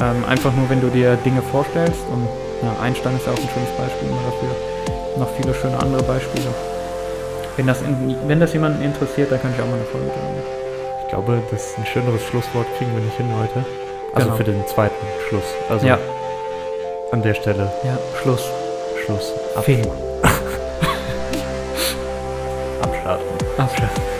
Ähm, 0.00 0.24
einfach 0.28 0.52
nur, 0.54 0.70
wenn 0.70 0.80
du 0.80 0.88
dir 0.88 1.16
Dinge 1.24 1.42
vorstellst. 1.42 2.00
Und 2.12 2.28
ja, 2.62 2.72
Einstein 2.82 3.16
ist 3.16 3.26
ja 3.26 3.32
auch 3.32 3.36
ein 3.38 3.48
schönes 3.52 3.70
Beispiel 3.76 4.08
dafür. 4.08 5.18
Noch 5.18 5.28
viele 5.36 5.54
schöne 5.54 5.78
andere 5.78 6.02
Beispiele. 6.04 6.46
Wenn 7.56 7.66
das, 7.66 7.82
in, 7.82 8.16
wenn 8.26 8.40
das 8.40 8.52
jemanden 8.52 8.82
interessiert, 8.82 9.30
dann 9.32 9.42
kann 9.42 9.52
ich 9.54 9.60
auch 9.60 9.66
mal 9.66 9.74
eine 9.74 9.84
Folge 9.84 10.06
machen. 10.06 10.42
Ich 11.02 11.08
glaube, 11.08 11.42
das 11.50 11.66
ist 11.66 11.78
ein 11.78 11.86
schöneres 11.86 12.22
Schlusswort 12.30 12.66
kriegen 12.78 12.92
wir 12.94 13.02
nicht 13.02 13.16
hin 13.16 13.26
heute. 13.38 13.66
Also 14.14 14.26
Genau. 14.28 14.36
für 14.36 14.44
den 14.44 14.66
zweiten 14.66 15.04
Schluss. 15.28 15.44
Also 15.68 15.86
Ja. 15.86 15.98
An 17.12 17.22
der 17.22 17.34
Stelle 17.34 17.70
Ja, 17.84 17.98
Schluss. 18.20 18.42
Schluss. 19.04 19.32
Film. 19.62 19.86
Abschalten. 22.82 23.26
Abschluss. 23.58 24.11